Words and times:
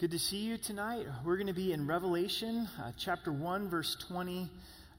Good 0.00 0.12
to 0.12 0.18
see 0.18 0.38
you 0.38 0.56
tonight. 0.56 1.06
We're 1.26 1.36
going 1.36 1.48
to 1.48 1.52
be 1.52 1.74
in 1.74 1.86
Revelation 1.86 2.66
uh, 2.82 2.92
chapter 2.96 3.30
1, 3.30 3.68
verse 3.68 3.98
20, 4.08 4.48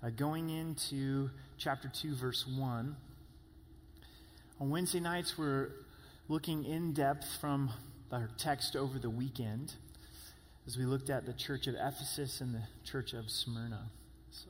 uh, 0.04 0.10
going 0.12 0.52
into 0.52 1.32
chapter 1.58 1.92
2, 1.92 2.14
verse 2.14 2.46
1. 2.48 2.96
On 4.60 4.70
Wednesday 4.70 5.00
nights, 5.00 5.40
we're 5.40 5.70
looking 6.28 6.66
in 6.66 6.94
depth 6.94 7.26
from 7.42 7.72
our 8.12 8.30
text 8.38 8.76
over 8.76 9.00
the 9.00 9.10
weekend 9.10 9.74
as 10.68 10.78
we 10.78 10.86
looked 10.86 11.10
at 11.10 11.26
the 11.26 11.34
church 11.34 11.66
of 11.66 11.74
Ephesus 11.74 12.40
and 12.40 12.54
the 12.54 12.62
church 12.84 13.14
of 13.14 13.32
Smyrna. 13.32 13.90
So, 14.30 14.50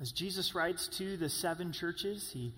as 0.00 0.12
Jesus 0.12 0.54
writes 0.54 0.86
to 0.98 1.16
the 1.16 1.28
seven 1.28 1.72
churches, 1.72 2.30
he 2.32 2.52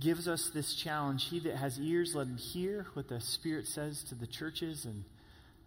gives 0.00 0.26
us 0.26 0.50
this 0.52 0.74
challenge. 0.74 1.28
He 1.28 1.40
that 1.40 1.56
has 1.56 1.78
ears, 1.78 2.14
let 2.14 2.26
him 2.26 2.36
hear 2.36 2.86
what 2.94 3.08
the 3.08 3.20
Spirit 3.20 3.66
says 3.66 4.02
to 4.04 4.14
the 4.14 4.26
churches. 4.26 4.84
And 4.84 5.04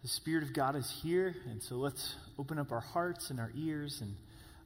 the 0.01 0.07
Spirit 0.07 0.43
of 0.43 0.53
God 0.53 0.75
is 0.75 0.89
here. 1.01 1.35
And 1.49 1.61
so 1.61 1.75
let's 1.75 2.15
open 2.37 2.59
up 2.59 2.71
our 2.71 2.81
hearts 2.81 3.29
and 3.29 3.39
our 3.39 3.51
ears 3.55 4.01
and 4.01 4.15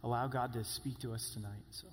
allow 0.04 0.28
God 0.28 0.54
to 0.54 0.64
speak 0.64 1.00
to 1.00 1.14
us 1.14 1.32
tonight. 1.34 1.64
So, 1.70 1.88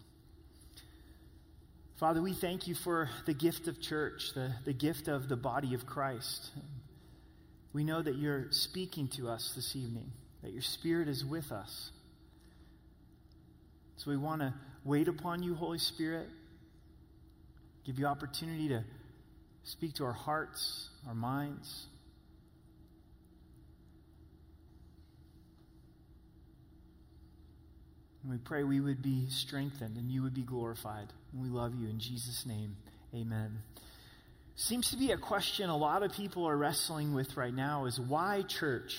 Father, 1.96 2.22
we 2.22 2.32
thank 2.32 2.66
you 2.66 2.74
for 2.74 3.10
the 3.26 3.34
gift 3.34 3.68
of 3.68 3.80
church, 3.82 4.32
the, 4.34 4.52
the 4.64 4.72
gift 4.72 5.08
of 5.08 5.28
the 5.28 5.36
body 5.36 5.74
of 5.74 5.84
Christ. 5.84 6.50
We 7.72 7.84
know 7.84 8.00
that 8.00 8.16
you're 8.16 8.46
speaking 8.50 9.08
to 9.08 9.28
us 9.28 9.52
this 9.54 9.76
evening, 9.76 10.10
that 10.42 10.52
your 10.52 10.62
Spirit 10.62 11.08
is 11.08 11.24
with 11.24 11.52
us. 11.52 11.90
So 13.96 14.10
we 14.10 14.16
want 14.16 14.40
to 14.40 14.54
wait 14.84 15.08
upon 15.08 15.42
you, 15.42 15.54
Holy 15.54 15.78
Spirit 15.78 16.28
give 17.88 17.98
you 17.98 18.04
opportunity 18.04 18.68
to 18.68 18.84
speak 19.64 19.94
to 19.94 20.04
our 20.04 20.12
hearts, 20.12 20.90
our 21.08 21.14
minds. 21.14 21.86
And 28.22 28.30
we 28.30 28.36
pray 28.36 28.62
we 28.62 28.78
would 28.78 29.00
be 29.00 29.30
strengthened 29.30 29.96
and 29.96 30.10
you 30.10 30.22
would 30.22 30.34
be 30.34 30.42
glorified. 30.42 31.06
And 31.32 31.42
we 31.42 31.48
love 31.48 31.74
you 31.74 31.88
in 31.88 31.98
Jesus' 31.98 32.44
name. 32.44 32.76
Amen. 33.14 33.56
Seems 34.54 34.90
to 34.90 34.98
be 34.98 35.12
a 35.12 35.16
question 35.16 35.70
a 35.70 35.76
lot 35.76 36.02
of 36.02 36.12
people 36.12 36.44
are 36.44 36.58
wrestling 36.58 37.14
with 37.14 37.38
right 37.38 37.54
now 37.54 37.86
is 37.86 37.98
why 37.98 38.42
church? 38.42 38.98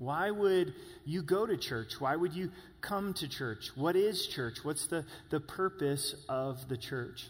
Why 0.00 0.32
would 0.32 0.74
you 1.04 1.22
go 1.22 1.46
to 1.46 1.56
church? 1.56 2.00
Why 2.00 2.16
would 2.16 2.32
you 2.32 2.50
come 2.80 3.14
to 3.14 3.28
church? 3.28 3.70
What 3.76 3.94
is 3.94 4.26
church? 4.26 4.64
What's 4.64 4.88
the, 4.88 5.04
the 5.30 5.38
purpose 5.38 6.16
of 6.28 6.68
the 6.68 6.76
church? 6.76 7.28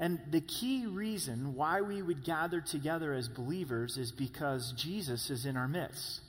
And 0.00 0.20
the 0.30 0.40
key 0.40 0.86
reason 0.86 1.54
why 1.54 1.80
we 1.80 2.02
would 2.02 2.24
gather 2.24 2.60
together 2.60 3.12
as 3.12 3.28
believers 3.28 3.96
is 3.96 4.10
because 4.10 4.72
Jesus 4.72 5.30
is 5.30 5.46
in 5.46 5.56
our 5.56 5.68
midst. 5.68 6.20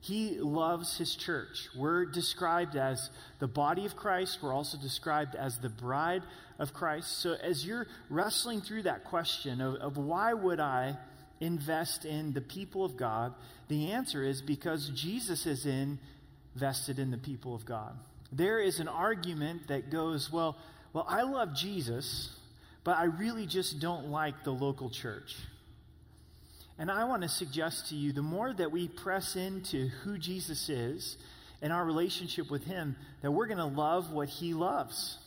He 0.00 0.38
loves 0.38 0.98
his 0.98 1.14
church. 1.14 1.68
We're 1.74 2.04
described 2.04 2.76
as 2.76 3.08
the 3.38 3.46
body 3.46 3.86
of 3.86 3.96
Christ. 3.96 4.40
We're 4.42 4.52
also 4.52 4.76
described 4.76 5.34
as 5.34 5.58
the 5.58 5.70
bride 5.70 6.22
of 6.58 6.74
Christ. 6.74 7.20
So 7.20 7.36
as 7.42 7.64
you're 7.64 7.86
wrestling 8.10 8.60
through 8.60 8.82
that 8.82 9.04
question 9.04 9.62
of, 9.62 9.76
of 9.76 9.96
why 9.96 10.34
would 10.34 10.60
I 10.60 10.98
invest 11.40 12.04
in 12.04 12.32
the 12.32 12.40
people 12.40 12.84
of 12.84 12.96
God, 12.96 13.34
the 13.68 13.92
answer 13.92 14.22
is 14.22 14.42
because 14.42 14.90
Jesus 14.90 15.46
is 15.46 15.66
invested 15.66 16.98
in 16.98 17.10
the 17.10 17.18
people 17.18 17.54
of 17.54 17.64
God. 17.64 17.96
There 18.30 18.60
is 18.60 18.80
an 18.80 18.88
argument 18.88 19.68
that 19.68 19.90
goes, 19.90 20.30
well, 20.30 20.56
well, 20.92 21.06
I 21.08 21.22
love 21.22 21.54
Jesus, 21.54 22.30
but 22.84 22.98
I 22.98 23.04
really 23.04 23.46
just 23.46 23.80
don't 23.80 24.10
like 24.10 24.44
the 24.44 24.52
local 24.52 24.90
church. 24.90 25.36
And 26.78 26.90
I 26.90 27.04
want 27.04 27.22
to 27.22 27.28
suggest 27.28 27.88
to 27.88 27.94
you 27.94 28.12
the 28.12 28.22
more 28.22 28.52
that 28.52 28.70
we 28.70 28.88
press 28.88 29.36
into 29.36 29.88
who 30.02 30.18
Jesus 30.18 30.68
is 30.68 31.16
and 31.62 31.72
our 31.72 31.84
relationship 31.84 32.50
with 32.50 32.64
Him, 32.64 32.96
that 33.22 33.30
we're 33.30 33.46
going 33.46 33.58
to 33.58 33.64
love 33.64 34.12
what 34.12 34.28
He 34.28 34.54
loves. 34.54 35.18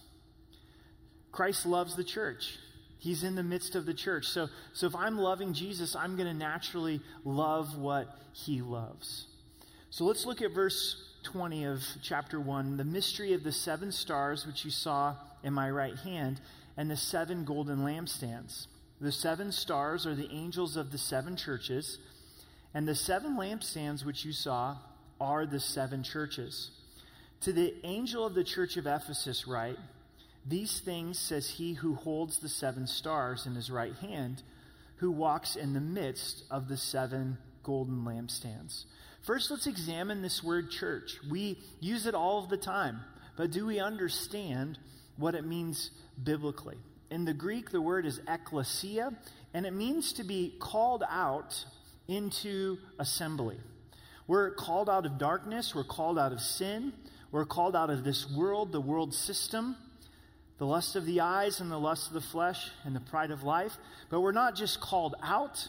Christ 1.31 1.65
loves 1.65 1.95
the 1.95 2.03
church. 2.03 2.57
He's 2.99 3.23
in 3.23 3.35
the 3.35 3.43
midst 3.43 3.75
of 3.75 3.85
the 3.85 3.93
church. 3.93 4.25
So, 4.25 4.49
so 4.73 4.87
if 4.87 4.95
I'm 4.95 5.17
loving 5.17 5.53
Jesus, 5.53 5.95
I'm 5.95 6.15
going 6.15 6.27
to 6.27 6.33
naturally 6.33 6.99
love 7.23 7.77
what 7.77 8.07
he 8.33 8.61
loves. 8.61 9.27
So 9.89 10.03
let's 10.03 10.25
look 10.25 10.41
at 10.41 10.51
verse 10.51 10.95
20 11.23 11.65
of 11.65 11.83
chapter 12.01 12.39
1, 12.39 12.77
the 12.77 12.83
mystery 12.83 13.33
of 13.33 13.43
the 13.43 13.51
seven 13.51 13.91
stars, 13.91 14.45
which 14.45 14.65
you 14.65 14.71
saw 14.71 15.15
in 15.43 15.53
my 15.53 15.69
right 15.69 15.95
hand 15.97 16.41
and 16.77 16.89
the 16.89 16.95
seven 16.95 17.43
golden 17.43 17.79
lampstands. 17.79 18.67
The 19.01 19.11
seven 19.11 19.51
stars 19.51 20.05
are 20.05 20.15
the 20.15 20.31
angels 20.31 20.77
of 20.77 20.91
the 20.91 20.97
seven 20.97 21.35
churches, 21.35 21.97
and 22.73 22.87
the 22.87 22.95
seven 22.95 23.35
lampstands 23.35 24.05
which 24.05 24.23
you 24.23 24.31
saw 24.31 24.77
are 25.19 25.45
the 25.45 25.59
seven 25.59 26.03
churches. 26.03 26.71
To 27.41 27.53
the 27.53 27.75
angel 27.83 28.25
of 28.25 28.33
the 28.33 28.43
church 28.43 28.77
of 28.77 28.87
Ephesus, 28.87 29.47
write, 29.47 29.77
These 30.45 30.79
things 30.79 31.19
says 31.19 31.49
he 31.49 31.73
who 31.73 31.95
holds 31.95 32.39
the 32.39 32.49
seven 32.49 32.87
stars 32.87 33.45
in 33.45 33.55
his 33.55 33.69
right 33.69 33.95
hand, 33.95 34.41
who 34.97 35.11
walks 35.11 35.55
in 35.55 35.73
the 35.73 35.81
midst 35.81 36.43
of 36.49 36.67
the 36.67 36.77
seven 36.77 37.37
golden 37.63 38.03
lampstands. 38.03 38.85
First, 39.21 39.51
let's 39.51 39.67
examine 39.67 40.21
this 40.21 40.43
word 40.43 40.71
church. 40.71 41.19
We 41.29 41.59
use 41.79 42.07
it 42.07 42.15
all 42.15 42.43
of 42.43 42.49
the 42.49 42.57
time, 42.57 43.01
but 43.35 43.51
do 43.51 43.65
we 43.65 43.79
understand 43.79 44.79
what 45.17 45.35
it 45.35 45.45
means 45.45 45.91
biblically. 46.23 46.77
In 47.09 47.25
the 47.25 47.33
Greek, 47.33 47.71
the 47.71 47.81
word 47.81 48.05
is 48.05 48.19
ekklesia, 48.27 49.15
and 49.53 49.65
it 49.65 49.73
means 49.73 50.13
to 50.13 50.23
be 50.23 50.55
called 50.59 51.03
out 51.09 51.65
into 52.07 52.77
assembly. 52.99 53.57
We're 54.27 54.51
called 54.51 54.89
out 54.89 55.05
of 55.05 55.17
darkness, 55.17 55.73
we're 55.73 55.85
called 55.85 56.19
out 56.19 56.33
of 56.33 56.41
sin, 56.41 56.91
we're 57.31 57.45
called 57.45 57.75
out 57.75 57.89
of 57.89 58.03
this 58.03 58.29
world, 58.29 58.71
the 58.71 58.81
world 58.81 59.13
system, 59.13 59.77
the 60.57 60.65
lust 60.65 60.95
of 60.95 61.05
the 61.05 61.21
eyes 61.21 61.59
and 61.59 61.71
the 61.71 61.77
lust 61.77 62.07
of 62.07 62.13
the 62.13 62.21
flesh 62.21 62.71
and 62.83 62.95
the 62.95 62.99
pride 62.99 63.31
of 63.31 63.43
life. 63.43 63.77
But 64.09 64.21
we're 64.21 64.31
not 64.31 64.55
just 64.55 64.81
called 64.81 65.15
out, 65.23 65.67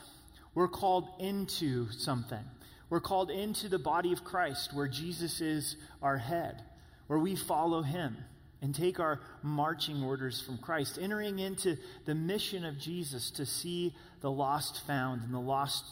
we're 0.54 0.68
called 0.68 1.08
into 1.20 1.90
something. 1.92 2.44
We're 2.90 3.00
called 3.00 3.30
into 3.30 3.68
the 3.68 3.78
body 3.78 4.12
of 4.12 4.24
Christ, 4.24 4.72
where 4.72 4.88
Jesus 4.88 5.40
is 5.40 5.76
our 6.02 6.16
head, 6.16 6.62
where 7.06 7.18
we 7.18 7.36
follow 7.36 7.82
him 7.82 8.16
and 8.60 8.74
take 8.74 8.98
our 8.98 9.20
marching 9.42 10.02
orders 10.02 10.40
from 10.40 10.58
Christ, 10.58 10.98
entering 11.00 11.38
into 11.38 11.76
the 12.06 12.14
mission 12.14 12.64
of 12.64 12.78
Jesus 12.78 13.30
to 13.32 13.46
see 13.46 13.94
the 14.20 14.30
lost 14.30 14.86
found 14.86 15.22
and 15.22 15.32
the 15.32 15.38
lost 15.40 15.84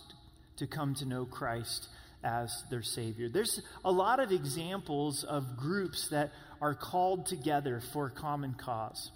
to 0.57 0.67
come 0.67 0.95
to 0.97 1.05
know 1.05 1.25
Christ 1.25 1.89
as 2.25 2.65
their 2.71 2.83
Savior. 2.83 3.29
There's 3.29 3.61
a 3.85 3.93
lot 3.93 4.19
of 4.19 4.33
examples 4.33 5.23
of 5.23 5.57
groups 5.57 6.09
that 6.09 6.33
are 6.61 6.75
called 6.75 7.27
together 7.27 7.81
for 7.93 8.07
a 8.07 8.11
common 8.11 8.55
cause. 8.55 9.11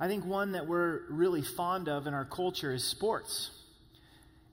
I 0.00 0.08
think 0.08 0.24
one 0.24 0.52
that 0.52 0.66
we're 0.66 1.02
really 1.10 1.42
fond 1.42 1.88
of 1.88 2.06
in 2.06 2.14
our 2.14 2.24
culture 2.24 2.72
is 2.72 2.84
sports. 2.84 3.50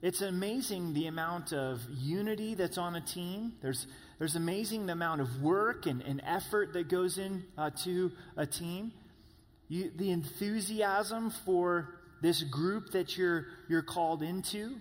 It's 0.02 0.20
amazing 0.20 0.92
the 0.92 1.06
amount 1.06 1.52
of 1.52 1.80
unity 1.90 2.54
that's 2.54 2.78
on 2.78 2.94
a 2.96 3.00
team. 3.00 3.54
There's 3.62 3.86
there's 4.18 4.36
amazing 4.36 4.86
the 4.86 4.92
amount 4.92 5.20
of 5.20 5.42
work 5.42 5.86
and, 5.86 6.02
and 6.02 6.22
effort 6.24 6.72
that 6.72 6.88
goes 6.88 7.18
into 7.18 7.42
uh, 7.58 7.70
a 8.36 8.46
team. 8.46 8.92
You, 9.68 9.90
the 9.94 10.10
enthusiasm 10.10 11.30
for 11.44 11.98
this 12.22 12.42
group 12.42 12.92
that 12.92 13.18
you're, 13.18 13.46
you're 13.68 13.82
called 13.82 14.22
into, 14.22 14.76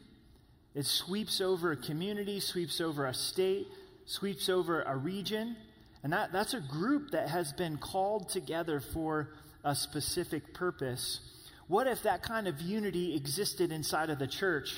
it 0.73 0.85
sweeps 0.85 1.41
over 1.41 1.71
a 1.71 1.77
community, 1.77 2.39
sweeps 2.39 2.79
over 2.79 3.05
a 3.05 3.13
state, 3.13 3.67
sweeps 4.05 4.47
over 4.47 4.83
a 4.83 4.95
region. 4.95 5.55
And 6.03 6.13
that, 6.13 6.31
that's 6.31 6.53
a 6.53 6.61
group 6.61 7.11
that 7.11 7.29
has 7.29 7.51
been 7.51 7.77
called 7.77 8.29
together 8.29 8.79
for 8.79 9.31
a 9.63 9.75
specific 9.75 10.53
purpose. 10.53 11.19
What 11.67 11.87
if 11.87 12.03
that 12.03 12.21
kind 12.21 12.47
of 12.47 12.61
unity 12.61 13.15
existed 13.15 13.71
inside 13.71 14.09
of 14.09 14.19
the 14.19 14.27
church? 14.27 14.75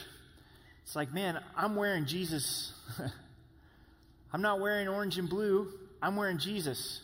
It's 0.84 0.96
like, 0.96 1.13
man, 1.13 1.40
I'm 1.55 1.76
wearing 1.76 2.05
Jesus. 2.05 2.73
I'm 4.37 4.43
not 4.43 4.59
wearing 4.59 4.87
orange 4.87 5.17
and 5.17 5.28
blue. 5.28 5.73
I'm 5.99 6.16
wearing 6.16 6.37
Jesus. 6.37 7.01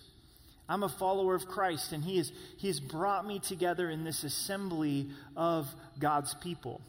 I'm 0.69 0.83
a 0.83 0.87
follower 0.87 1.33
of 1.33 1.47
Christ, 1.47 1.91
and 1.91 2.03
he, 2.03 2.19
is, 2.19 2.31
he 2.57 2.67
has 2.67 2.79
brought 2.79 3.25
me 3.25 3.39
together 3.39 3.89
in 3.89 4.03
this 4.03 4.23
assembly 4.23 5.09
of 5.35 5.65
God's 5.97 6.35
people. 6.35 6.79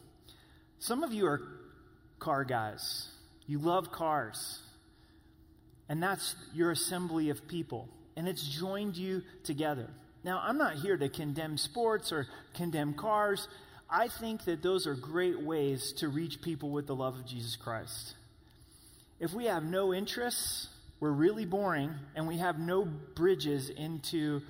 Some 0.77 1.03
of 1.03 1.11
you 1.11 1.25
are 1.25 1.41
car 2.19 2.43
guys. 2.43 3.07
You 3.47 3.57
love 3.57 3.91
cars. 3.91 4.59
And 5.89 6.03
that's 6.03 6.35
your 6.53 6.69
assembly 6.69 7.31
of 7.31 7.47
people. 7.47 7.89
And 8.15 8.27
it's 8.27 8.47
joined 8.47 8.97
you 8.97 9.23
together. 9.45 9.89
Now, 10.23 10.43
I'm 10.45 10.59
not 10.59 10.75
here 10.75 10.95
to 10.95 11.09
condemn 11.09 11.57
sports 11.57 12.11
or 12.11 12.27
condemn 12.53 12.93
cars. 12.93 13.47
I 13.89 14.09
think 14.09 14.45
that 14.45 14.61
those 14.61 14.85
are 14.85 14.93
great 14.93 15.41
ways 15.41 15.91
to 15.93 16.07
reach 16.07 16.43
people 16.43 16.69
with 16.69 16.85
the 16.85 16.95
love 16.95 17.15
of 17.15 17.25
Jesus 17.25 17.55
Christ. 17.55 18.13
If 19.19 19.33
we 19.33 19.45
have 19.45 19.63
no 19.63 19.93
interests, 19.93 20.67
we're 20.99 21.11
really 21.11 21.45
boring, 21.45 21.93
and 22.15 22.27
we 22.27 22.37
have 22.37 22.59
no 22.59 22.83
bridges 22.83 23.69
into 23.69 24.41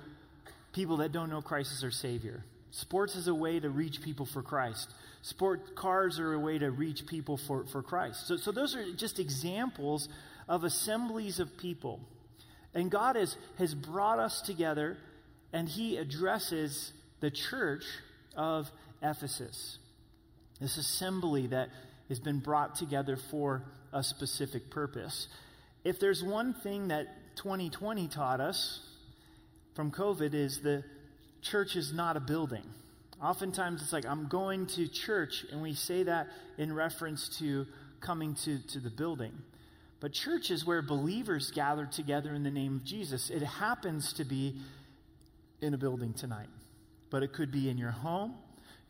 people 0.72 0.98
that 0.98 1.12
don't 1.12 1.30
know 1.30 1.40
Christ 1.40 1.72
as 1.72 1.84
our 1.84 1.90
Savior. 1.90 2.42
Sports 2.72 3.14
is 3.14 3.28
a 3.28 3.34
way 3.34 3.60
to 3.60 3.70
reach 3.70 4.02
people 4.02 4.26
for 4.26 4.42
Christ. 4.42 4.90
Sport 5.22 5.76
cars 5.76 6.18
are 6.18 6.34
a 6.34 6.38
way 6.38 6.58
to 6.58 6.70
reach 6.70 7.06
people 7.06 7.36
for, 7.36 7.64
for 7.66 7.82
Christ. 7.82 8.26
So, 8.26 8.36
so 8.36 8.52
those 8.52 8.74
are 8.74 8.92
just 8.92 9.18
examples 9.18 10.08
of 10.48 10.64
assemblies 10.64 11.38
of 11.38 11.56
people. 11.56 12.00
And 12.74 12.90
God 12.90 13.16
has, 13.16 13.36
has 13.58 13.74
brought 13.74 14.18
us 14.18 14.42
together, 14.42 14.98
and 15.52 15.68
He 15.68 15.96
addresses 15.96 16.92
the 17.20 17.30
church 17.30 17.84
of 18.36 18.70
Ephesus. 19.00 19.78
This 20.60 20.76
assembly 20.76 21.46
that 21.48 21.70
has 22.08 22.18
been 22.18 22.40
brought 22.40 22.74
together 22.74 23.16
for 23.16 23.62
a 23.96 24.02
specific 24.02 24.70
purpose. 24.70 25.28
If 25.84 25.98
there's 25.98 26.22
one 26.22 26.52
thing 26.52 26.88
that 26.88 27.36
2020 27.36 28.08
taught 28.08 28.40
us 28.40 28.80
from 29.74 29.90
COVID 29.90 30.34
is 30.34 30.60
the 30.60 30.84
church 31.42 31.76
is 31.76 31.92
not 31.92 32.16
a 32.16 32.20
building. 32.20 32.64
Oftentimes 33.22 33.82
it's 33.82 33.92
like, 33.92 34.04
I'm 34.04 34.28
going 34.28 34.66
to 34.68 34.86
church, 34.88 35.46
and 35.50 35.62
we 35.62 35.74
say 35.74 36.02
that 36.02 36.28
in 36.58 36.74
reference 36.74 37.38
to 37.38 37.66
coming 38.00 38.34
to, 38.44 38.58
to 38.68 38.80
the 38.80 38.90
building. 38.90 39.32
But 40.00 40.12
church 40.12 40.50
is 40.50 40.66
where 40.66 40.82
believers 40.82 41.50
gather 41.50 41.86
together 41.86 42.34
in 42.34 42.42
the 42.42 42.50
name 42.50 42.76
of 42.76 42.84
Jesus. 42.84 43.30
It 43.30 43.42
happens 43.42 44.12
to 44.14 44.24
be 44.24 44.56
in 45.62 45.72
a 45.72 45.78
building 45.78 46.12
tonight, 46.12 46.50
but 47.10 47.22
it 47.22 47.32
could 47.32 47.50
be 47.50 47.70
in 47.70 47.78
your 47.78 47.92
home, 47.92 48.34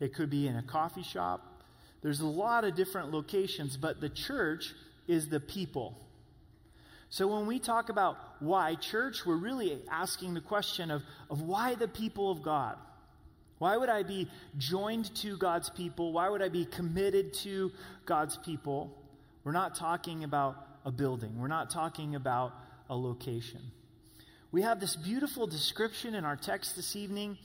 it 0.01 0.13
could 0.13 0.29
be 0.29 0.47
in 0.47 0.57
a 0.57 0.63
coffee 0.63 1.03
shop. 1.03 1.63
There's 2.01 2.19
a 2.19 2.27
lot 2.27 2.65
of 2.65 2.75
different 2.75 3.11
locations, 3.11 3.77
but 3.77 4.01
the 4.01 4.09
church 4.09 4.73
is 5.07 5.29
the 5.29 5.39
people. 5.39 5.97
So 7.09 7.27
when 7.27 7.47
we 7.47 7.59
talk 7.59 7.89
about 7.89 8.17
why 8.39 8.75
church, 8.75 9.25
we're 9.25 9.37
really 9.37 9.79
asking 9.89 10.33
the 10.33 10.41
question 10.41 10.91
of, 10.91 11.03
of 11.29 11.41
why 11.41 11.75
the 11.75 11.87
people 11.87 12.29
of 12.29 12.43
God? 12.43 12.77
Why 13.59 13.75
would 13.77 13.89
I 13.89 14.03
be 14.03 14.29
joined 14.57 15.15
to 15.17 15.37
God's 15.37 15.69
people? 15.69 16.13
Why 16.13 16.29
would 16.29 16.41
I 16.41 16.49
be 16.49 16.65
committed 16.65 17.33
to 17.35 17.71
God's 18.05 18.37
people? 18.37 18.95
We're 19.43 19.53
not 19.53 19.75
talking 19.75 20.23
about 20.23 20.63
a 20.85 20.91
building, 20.91 21.37
we're 21.37 21.47
not 21.47 21.69
talking 21.69 22.15
about 22.15 22.53
a 22.89 22.95
location. 22.95 23.61
We 24.51 24.61
have 24.61 24.79
this 24.79 24.95
beautiful 24.95 25.45
description 25.45 26.15
in 26.15 26.23
our 26.23 26.37
text 26.37 26.75
this 26.77 26.95
evening 26.95 27.37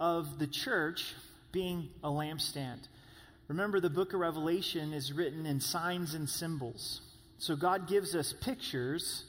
of 0.00 0.38
the 0.38 0.46
church 0.46 1.14
being 1.52 1.88
a 2.02 2.08
lampstand. 2.08 2.88
Remember, 3.46 3.78
the 3.80 3.90
book 3.90 4.12
of 4.12 4.20
Revelation 4.20 4.92
is 4.92 5.12
written 5.12 5.46
in 5.46 5.60
signs 5.60 6.14
and 6.14 6.28
symbols. 6.28 7.00
So 7.38 7.54
God 7.54 7.88
gives 7.88 8.14
us 8.14 8.32
pictures 8.32 9.24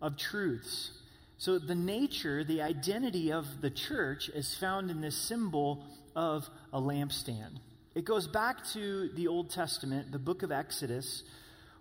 of 0.00 0.16
truths. 0.16 0.92
So 1.38 1.58
the 1.58 1.74
nature, 1.74 2.44
the 2.44 2.62
identity 2.62 3.32
of 3.32 3.60
the 3.60 3.70
church 3.70 4.28
is 4.28 4.54
found 4.54 4.90
in 4.90 5.00
this 5.00 5.16
symbol 5.16 5.84
of 6.14 6.48
a 6.72 6.80
lampstand. 6.80 7.58
It 7.94 8.04
goes 8.04 8.28
back 8.28 8.64
to 8.72 9.08
the 9.08 9.26
Old 9.28 9.50
Testament, 9.50 10.12
the 10.12 10.18
book 10.18 10.42
of 10.42 10.52
Exodus, 10.52 11.24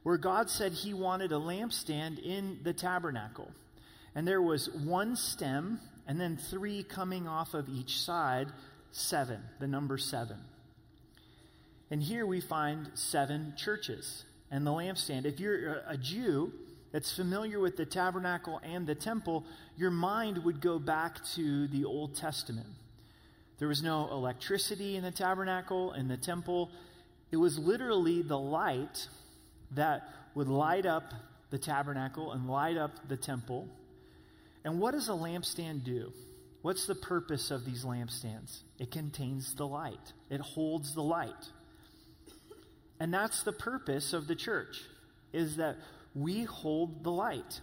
where 0.03 0.17
God 0.17 0.49
said 0.49 0.73
he 0.73 0.93
wanted 0.93 1.31
a 1.31 1.35
lampstand 1.35 2.19
in 2.23 2.59
the 2.63 2.73
tabernacle. 2.73 3.51
And 4.15 4.27
there 4.27 4.41
was 4.41 4.69
one 4.69 5.15
stem 5.15 5.79
and 6.07 6.19
then 6.19 6.37
three 6.37 6.83
coming 6.83 7.27
off 7.27 7.53
of 7.53 7.69
each 7.69 7.99
side, 7.99 8.47
seven, 8.91 9.41
the 9.59 9.67
number 9.67 9.97
seven. 9.97 10.37
And 11.91 12.01
here 12.01 12.25
we 12.25 12.41
find 12.41 12.89
seven 12.95 13.53
churches 13.57 14.23
and 14.51 14.67
the 14.67 14.71
lampstand. 14.71 15.25
If 15.25 15.39
you're 15.39 15.81
a 15.87 15.97
Jew 15.97 16.51
that's 16.91 17.15
familiar 17.15 17.59
with 17.59 17.77
the 17.77 17.85
tabernacle 17.85 18.59
and 18.63 18.85
the 18.85 18.95
temple, 18.95 19.45
your 19.77 19.91
mind 19.91 20.43
would 20.43 20.61
go 20.61 20.77
back 20.77 21.23
to 21.35 21.67
the 21.67 21.85
Old 21.85 22.15
Testament. 22.15 22.67
There 23.57 23.67
was 23.67 23.81
no 23.81 24.09
electricity 24.11 24.97
in 24.97 25.03
the 25.03 25.11
tabernacle 25.11 25.93
and 25.93 26.09
the 26.09 26.17
temple. 26.17 26.69
It 27.31 27.37
was 27.37 27.57
literally 27.57 28.21
the 28.21 28.37
light 28.37 29.07
that 29.71 30.09
would 30.35 30.47
light 30.47 30.85
up 30.85 31.13
the 31.49 31.57
tabernacle 31.57 32.31
and 32.31 32.49
light 32.49 32.77
up 32.77 32.91
the 33.07 33.17
temple. 33.17 33.67
And 34.65 34.79
what 34.79 34.91
does 34.91 35.09
a 35.09 35.13
lampstand 35.13 35.83
do? 35.83 36.11
What's 36.61 36.85
the 36.85 36.95
purpose 36.95 37.51
of 37.51 37.65
these 37.65 37.85
lampstands? 37.85 38.61
It 38.79 38.91
contains 38.91 39.55
the 39.55 39.67
light, 39.67 40.13
it 40.29 40.41
holds 40.41 40.93
the 40.93 41.03
light. 41.03 41.49
And 43.01 43.11
that's 43.11 43.41
the 43.41 43.51
purpose 43.51 44.13
of 44.13 44.27
the 44.27 44.35
church 44.35 44.83
is 45.33 45.57
that 45.57 45.75
we 46.13 46.43
hold 46.43 47.03
the 47.03 47.09
light. 47.09 47.59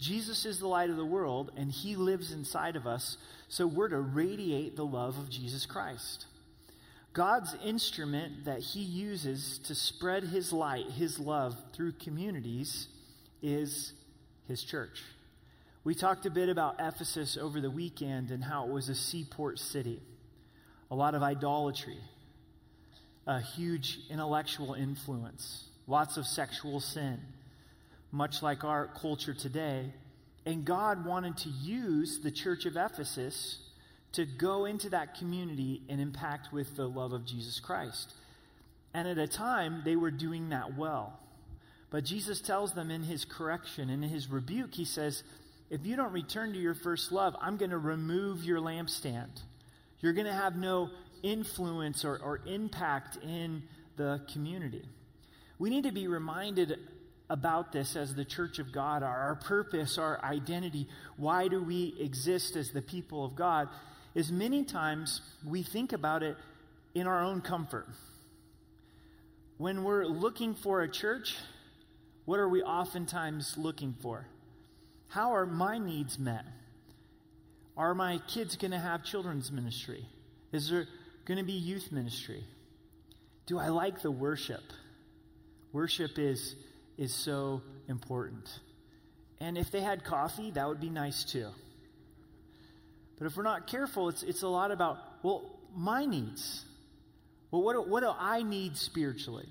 Jesus 0.00 0.44
is 0.44 0.58
the 0.58 0.66
light 0.66 0.90
of 0.90 0.96
the 0.96 1.04
world 1.04 1.52
and 1.56 1.70
he 1.70 1.94
lives 1.94 2.32
inside 2.32 2.74
of 2.74 2.84
us, 2.84 3.16
so 3.48 3.64
we're 3.64 3.90
to 3.90 4.00
radiate 4.00 4.74
the 4.74 4.84
love 4.84 5.16
of 5.18 5.30
Jesus 5.30 5.66
Christ. 5.66 6.26
God's 7.12 7.54
instrument 7.64 8.46
that 8.46 8.58
he 8.58 8.80
uses 8.80 9.60
to 9.66 9.74
spread 9.76 10.24
his 10.24 10.52
light, 10.52 10.86
his 10.86 11.20
love 11.20 11.54
through 11.72 11.92
communities 11.92 12.88
is 13.40 13.92
his 14.48 14.64
church. 14.64 15.00
We 15.84 15.94
talked 15.94 16.26
a 16.26 16.30
bit 16.30 16.48
about 16.48 16.74
Ephesus 16.80 17.36
over 17.36 17.60
the 17.60 17.70
weekend 17.70 18.32
and 18.32 18.42
how 18.42 18.66
it 18.66 18.72
was 18.72 18.88
a 18.88 18.96
seaport 18.96 19.60
city. 19.60 20.02
A 20.90 20.96
lot 20.96 21.14
of 21.14 21.22
idolatry, 21.22 21.98
a 23.26 23.40
huge 23.40 23.98
intellectual 24.10 24.74
influence, 24.74 25.64
lots 25.86 26.16
of 26.16 26.26
sexual 26.26 26.80
sin, 26.80 27.18
much 28.12 28.42
like 28.42 28.64
our 28.64 28.88
culture 29.00 29.34
today. 29.34 29.92
And 30.46 30.64
God 30.64 31.04
wanted 31.04 31.36
to 31.38 31.48
use 31.48 32.20
the 32.20 32.30
church 32.30 32.66
of 32.66 32.76
Ephesus 32.76 33.58
to 34.12 34.26
go 34.26 34.64
into 34.64 34.90
that 34.90 35.16
community 35.16 35.82
and 35.88 36.00
impact 36.00 36.52
with 36.52 36.76
the 36.76 36.88
love 36.88 37.12
of 37.12 37.24
Jesus 37.24 37.60
Christ. 37.60 38.14
And 38.92 39.06
at 39.06 39.18
a 39.18 39.28
time, 39.28 39.82
they 39.84 39.96
were 39.96 40.10
doing 40.10 40.48
that 40.48 40.76
well. 40.76 41.20
But 41.90 42.04
Jesus 42.04 42.40
tells 42.40 42.72
them 42.72 42.90
in 42.90 43.02
his 43.02 43.24
correction 43.24 43.90
and 43.90 44.02
in 44.02 44.10
his 44.10 44.28
rebuke, 44.28 44.74
he 44.74 44.84
says, 44.84 45.22
If 45.70 45.86
you 45.86 45.96
don't 45.96 46.12
return 46.12 46.52
to 46.52 46.58
your 46.58 46.74
first 46.74 47.12
love, 47.12 47.36
I'm 47.40 47.56
going 47.56 47.70
to 47.70 47.78
remove 47.78 48.44
your 48.44 48.60
lampstand. 48.60 49.40
You're 50.00 50.12
going 50.12 50.26
to 50.26 50.32
have 50.32 50.56
no 50.56 50.90
influence 51.22 52.04
or, 52.04 52.18
or 52.18 52.40
impact 52.46 53.16
in 53.22 53.62
the 53.96 54.20
community. 54.32 54.84
We 55.58 55.70
need 55.70 55.84
to 55.84 55.92
be 55.92 56.08
reminded 56.08 56.78
about 57.28 57.72
this 57.72 57.96
as 57.96 58.14
the 58.14 58.24
church 58.24 58.58
of 58.58 58.72
God, 58.72 59.02
our, 59.02 59.16
our 59.16 59.34
purpose, 59.36 59.98
our 59.98 60.22
identity. 60.24 60.88
Why 61.16 61.48
do 61.48 61.62
we 61.62 61.94
exist 62.00 62.56
as 62.56 62.70
the 62.70 62.82
people 62.82 63.24
of 63.24 63.36
God? 63.36 63.68
is 64.14 64.32
many 64.32 64.64
times 64.64 65.20
we 65.44 65.62
think 65.62 65.92
about 65.92 66.22
it 66.22 66.36
in 66.94 67.06
our 67.06 67.22
own 67.22 67.40
comfort. 67.40 67.86
When 69.58 69.84
we're 69.84 70.06
looking 70.06 70.54
for 70.54 70.82
a 70.82 70.90
church, 70.90 71.36
what 72.24 72.38
are 72.38 72.48
we 72.48 72.62
oftentimes 72.62 73.56
looking 73.56 73.94
for? 74.00 74.26
How 75.08 75.34
are 75.34 75.46
my 75.46 75.78
needs 75.78 76.18
met? 76.18 76.44
Are 77.76 77.94
my 77.94 78.20
kids 78.28 78.56
going 78.56 78.70
to 78.72 78.78
have 78.78 79.04
children's 79.04 79.52
ministry? 79.52 80.04
Is 80.52 80.70
there 80.70 80.86
going 81.24 81.38
to 81.38 81.44
be 81.44 81.52
youth 81.52 81.92
ministry? 81.92 82.44
Do 83.46 83.58
I 83.58 83.68
like 83.68 84.02
the 84.02 84.10
worship? 84.10 84.62
Worship 85.72 86.18
is, 86.18 86.54
is 86.96 87.14
so 87.14 87.62
important. 87.88 88.48
And 89.40 89.56
if 89.56 89.70
they 89.70 89.80
had 89.80 90.04
coffee, 90.04 90.50
that 90.52 90.68
would 90.68 90.80
be 90.80 90.90
nice 90.90 91.24
too. 91.24 91.48
But 93.18 93.26
if 93.26 93.36
we're 93.36 93.42
not 93.42 93.66
careful, 93.66 94.08
it's, 94.08 94.22
it's 94.22 94.42
a 94.42 94.48
lot 94.48 94.70
about, 94.70 94.98
well, 95.22 95.58
my 95.74 96.06
needs. 96.06 96.64
Well, 97.50 97.62
what 97.62 97.74
do, 97.74 97.82
what 97.82 98.00
do 98.00 98.10
I 98.16 98.42
need 98.42 98.76
spiritually? 98.76 99.48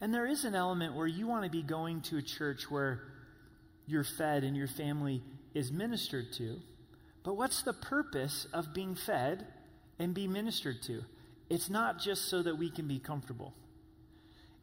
And 0.00 0.14
there 0.14 0.26
is 0.26 0.44
an 0.44 0.54
element 0.54 0.94
where 0.94 1.06
you 1.06 1.26
want 1.26 1.44
to 1.44 1.50
be 1.50 1.62
going 1.62 2.00
to 2.02 2.16
a 2.16 2.22
church 2.22 2.70
where 2.70 3.00
you're 3.86 4.04
fed 4.04 4.44
and 4.44 4.56
your 4.56 4.68
family 4.68 5.22
is 5.54 5.70
ministered 5.70 6.32
to. 6.34 6.56
But 7.22 7.36
what's 7.36 7.62
the 7.62 7.74
purpose 7.74 8.46
of 8.52 8.72
being 8.72 8.94
fed 8.94 9.46
and 10.00 10.12
be 10.12 10.26
ministered 10.26 10.82
to? 10.82 11.04
It's 11.48 11.70
not 11.70 12.00
just 12.00 12.24
so 12.24 12.42
that 12.42 12.58
we 12.58 12.70
can 12.70 12.88
be 12.88 12.98
comfortable. 12.98 13.54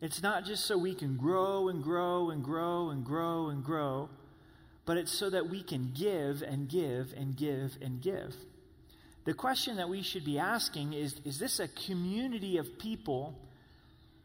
It's 0.01 0.22
not 0.22 0.44
just 0.44 0.65
so 0.65 0.77
we 0.77 0.94
can 0.94 1.15
grow 1.15 1.70
and 1.70 1.82
grow 1.82 2.29
and 2.29 2.44
grow 2.44 2.89
and 2.89 3.06
grow 3.06 3.48
and 3.48 3.63
grow 3.63 4.10
but 4.88 4.96
it's 4.96 5.12
so 5.12 5.29
that 5.29 5.50
we 5.50 5.62
can 5.62 5.91
give 5.94 6.41
and 6.41 6.67
give 6.67 7.13
and 7.15 7.36
give 7.36 7.77
and 7.82 8.01
give. 8.01 8.34
The 9.25 9.34
question 9.34 9.75
that 9.75 9.89
we 9.89 10.01
should 10.01 10.24
be 10.24 10.39
asking 10.39 10.94
is 10.94 11.20
Is 11.25 11.38
this 11.38 11.60
a 11.60 11.67
community 11.67 12.58
of 12.58 12.79
people 12.79 13.38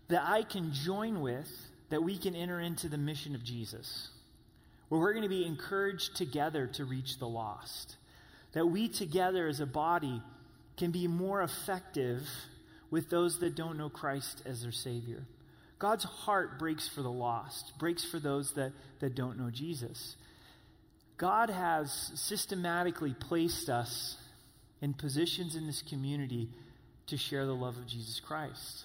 that 0.08 0.22
I 0.24 0.44
can 0.44 0.72
join 0.72 1.20
with 1.20 1.50
that 1.90 2.02
we 2.02 2.16
can 2.16 2.36
enter 2.36 2.60
into 2.60 2.88
the 2.88 2.96
mission 2.96 3.34
of 3.34 3.42
Jesus? 3.42 4.08
Where 4.88 5.00
we're 5.00 5.12
going 5.12 5.24
to 5.24 5.28
be 5.28 5.44
encouraged 5.44 6.16
together 6.16 6.68
to 6.68 6.84
reach 6.84 7.18
the 7.18 7.28
lost. 7.28 7.96
That 8.52 8.66
we 8.66 8.88
together 8.88 9.48
as 9.48 9.58
a 9.58 9.66
body 9.66 10.22
can 10.76 10.90
be 10.90 11.06
more 11.06 11.42
effective 11.42 12.26
with 12.90 13.10
those 13.10 13.38
that 13.40 13.54
don't 13.54 13.78
know 13.78 13.88
Christ 13.88 14.42
as 14.44 14.62
their 14.62 14.72
Savior. 14.72 15.24
God's 15.78 16.04
heart 16.04 16.58
breaks 16.58 16.86
for 16.86 17.02
the 17.02 17.10
lost, 17.10 17.72
breaks 17.78 18.04
for 18.04 18.20
those 18.20 18.52
that, 18.52 18.72
that 19.00 19.14
don't 19.14 19.38
know 19.38 19.50
Jesus. 19.50 20.16
God 21.16 21.50
has 21.50 22.12
systematically 22.14 23.14
placed 23.14 23.68
us 23.68 24.16
in 24.80 24.94
positions 24.94 25.56
in 25.56 25.66
this 25.66 25.82
community 25.82 26.48
to 27.06 27.16
share 27.16 27.46
the 27.46 27.54
love 27.54 27.76
of 27.76 27.86
Jesus 27.86 28.20
Christ. 28.20 28.84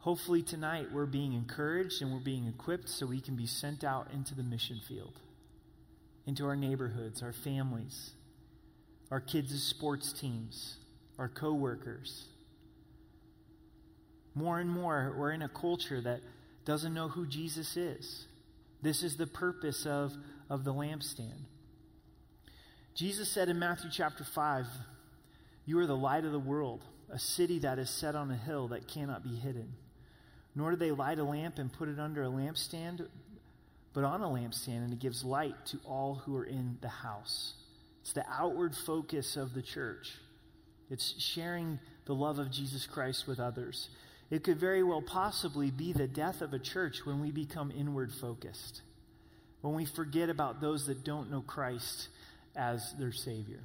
Hopefully, 0.00 0.42
tonight 0.42 0.92
we're 0.92 1.06
being 1.06 1.34
encouraged 1.34 2.00
and 2.00 2.10
we're 2.10 2.18
being 2.18 2.46
equipped 2.46 2.88
so 2.88 3.06
we 3.06 3.20
can 3.20 3.36
be 3.36 3.46
sent 3.46 3.84
out 3.84 4.08
into 4.12 4.34
the 4.34 4.42
mission 4.42 4.80
field, 4.88 5.18
into 6.26 6.46
our 6.46 6.56
neighborhoods, 6.56 7.22
our 7.22 7.32
families, 7.32 8.12
our 9.10 9.20
kids' 9.20 9.62
sports 9.62 10.12
teams, 10.12 10.76
our 11.20 11.28
coworkers. 11.28 12.24
More 14.34 14.58
and 14.58 14.70
more, 14.70 15.14
we're 15.18 15.32
in 15.32 15.42
a 15.42 15.50
culture 15.50 16.00
that 16.00 16.20
doesn't 16.64 16.94
know 16.94 17.08
who 17.08 17.26
Jesus 17.26 17.76
is. 17.76 18.24
This 18.80 19.02
is 19.02 19.18
the 19.18 19.26
purpose 19.26 19.84
of, 19.84 20.14
of 20.48 20.64
the 20.64 20.72
lampstand. 20.72 21.44
Jesus 22.94 23.30
said 23.30 23.50
in 23.50 23.58
Matthew 23.58 23.90
chapter 23.92 24.24
5, 24.24 24.66
You 25.66 25.78
are 25.80 25.86
the 25.86 25.96
light 25.96 26.24
of 26.24 26.32
the 26.32 26.38
world, 26.38 26.82
a 27.12 27.18
city 27.18 27.58
that 27.58 27.78
is 27.78 27.90
set 27.90 28.14
on 28.14 28.30
a 28.30 28.36
hill 28.36 28.68
that 28.68 28.88
cannot 28.88 29.22
be 29.22 29.36
hidden. 29.36 29.74
Nor 30.54 30.70
do 30.70 30.76
they 30.76 30.90
light 30.90 31.18
a 31.18 31.24
lamp 31.24 31.58
and 31.58 31.70
put 31.70 31.90
it 31.90 31.98
under 31.98 32.22
a 32.22 32.28
lampstand, 32.28 33.06
but 33.92 34.04
on 34.04 34.22
a 34.22 34.26
lampstand, 34.26 34.84
and 34.84 34.92
it 34.94 35.00
gives 35.00 35.22
light 35.22 35.66
to 35.66 35.78
all 35.84 36.22
who 36.24 36.34
are 36.34 36.44
in 36.44 36.78
the 36.80 36.88
house. 36.88 37.54
It's 38.00 38.14
the 38.14 38.24
outward 38.26 38.74
focus 38.74 39.36
of 39.36 39.52
the 39.52 39.62
church. 39.62 40.12
It's 40.90 41.14
sharing 41.20 41.78
the 42.04 42.14
love 42.14 42.38
of 42.40 42.50
Jesus 42.50 42.86
Christ 42.86 43.28
with 43.28 43.38
others. 43.38 43.88
It 44.30 44.42
could 44.42 44.58
very 44.58 44.82
well 44.82 45.02
possibly 45.02 45.70
be 45.70 45.92
the 45.92 46.08
death 46.08 46.42
of 46.42 46.52
a 46.52 46.58
church 46.58 47.06
when 47.06 47.20
we 47.20 47.30
become 47.30 47.70
inward 47.70 48.12
focused, 48.12 48.82
when 49.60 49.74
we 49.74 49.84
forget 49.84 50.28
about 50.28 50.60
those 50.60 50.86
that 50.86 51.04
don't 51.04 51.30
know 51.30 51.42
Christ 51.42 52.08
as 52.56 52.92
their 52.98 53.12
Savior. 53.12 53.60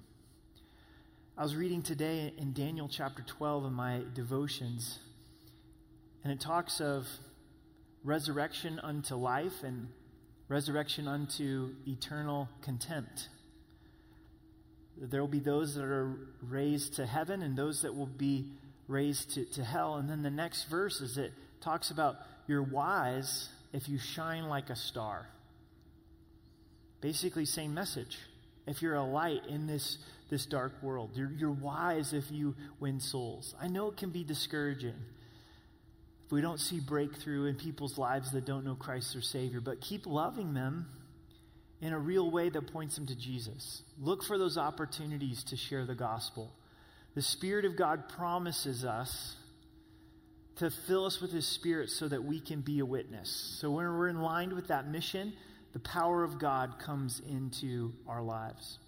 I 1.37 1.43
was 1.43 1.55
reading 1.55 1.81
today 1.81 2.33
in 2.37 2.53
Daniel 2.53 2.87
chapter 2.87 3.21
12 3.23 3.65
in 3.65 3.73
my 3.73 4.01
devotions, 4.13 4.99
and 6.23 6.31
it 6.31 6.39
talks 6.39 6.79
of 6.79 7.07
resurrection 8.03 8.79
unto 8.79 9.15
life 9.15 9.63
and 9.63 9.87
resurrection 10.47 11.07
unto 11.07 11.71
eternal 11.87 12.47
contempt. 12.61 13.29
There 14.97 15.21
will 15.21 15.27
be 15.27 15.39
those 15.39 15.75
that 15.75 15.83
are 15.83 16.17
raised 16.41 16.95
to 16.95 17.05
heaven 17.05 17.41
and 17.41 17.57
those 17.57 17.81
that 17.81 17.95
will 17.95 18.05
be 18.05 18.45
raised 18.87 19.33
to, 19.35 19.45
to 19.45 19.63
hell. 19.63 19.95
And 19.95 20.09
then 20.09 20.21
the 20.21 20.29
next 20.29 20.65
verse 20.65 21.01
is 21.01 21.17
it 21.17 21.33
talks 21.61 21.91
about 21.91 22.17
you're 22.47 22.63
wise 22.63 23.49
if 23.73 23.89
you 23.89 23.97
shine 23.97 24.47
like 24.47 24.69
a 24.69 24.75
star. 24.75 25.27
Basically, 27.01 27.45
same 27.45 27.73
message. 27.73 28.17
If 28.67 28.81
you're 28.81 28.95
a 28.95 29.03
light 29.03 29.45
in 29.47 29.67
this, 29.67 29.97
this 30.29 30.45
dark 30.45 30.81
world, 30.81 31.11
you're, 31.13 31.31
you're 31.37 31.51
wise 31.51 32.13
if 32.13 32.31
you 32.31 32.55
win 32.79 32.99
souls. 32.99 33.53
I 33.61 33.67
know 33.67 33.89
it 33.89 33.97
can 33.97 34.09
be 34.09 34.23
discouraging 34.23 34.95
if 36.25 36.31
we 36.31 36.41
don't 36.41 36.59
see 36.59 36.79
breakthrough 36.79 37.45
in 37.45 37.55
people's 37.55 37.97
lives 37.97 38.31
that 38.31 38.45
don't 38.45 38.65
know 38.65 38.73
Christ 38.73 39.13
their 39.13 39.21
Savior, 39.21 39.61
but 39.61 39.81
keep 39.81 40.07
loving 40.07 40.55
them 40.55 40.87
in 41.81 41.93
a 41.93 41.99
real 41.99 42.31
way 42.31 42.49
that 42.49 42.71
points 42.71 42.95
them 42.95 43.05
to 43.07 43.15
Jesus. 43.15 43.83
Look 43.99 44.23
for 44.23 44.37
those 44.37 44.57
opportunities 44.57 45.43
to 45.45 45.57
share 45.57 45.85
the 45.85 45.95
gospel. 45.95 46.53
The 47.15 47.21
Spirit 47.21 47.65
of 47.65 47.75
God 47.75 48.09
promises 48.09 48.85
us 48.85 49.35
to 50.57 50.71
fill 50.87 51.05
us 51.05 51.21
with 51.21 51.31
His 51.31 51.45
Spirit 51.45 51.89
so 51.89 52.07
that 52.07 52.23
we 52.23 52.39
can 52.39 52.61
be 52.61 52.79
a 52.79 52.85
witness. 52.85 53.29
So 53.59 53.71
when 53.71 53.85
we're 53.85 54.07
in 54.07 54.21
line 54.21 54.55
with 54.55 54.67
that 54.67 54.89
mission, 54.89 55.33
the 55.73 55.79
power 55.79 56.23
of 56.23 56.39
God 56.39 56.75
comes 56.79 57.21
into 57.29 57.93
our 58.07 58.21
lives. 58.21 58.79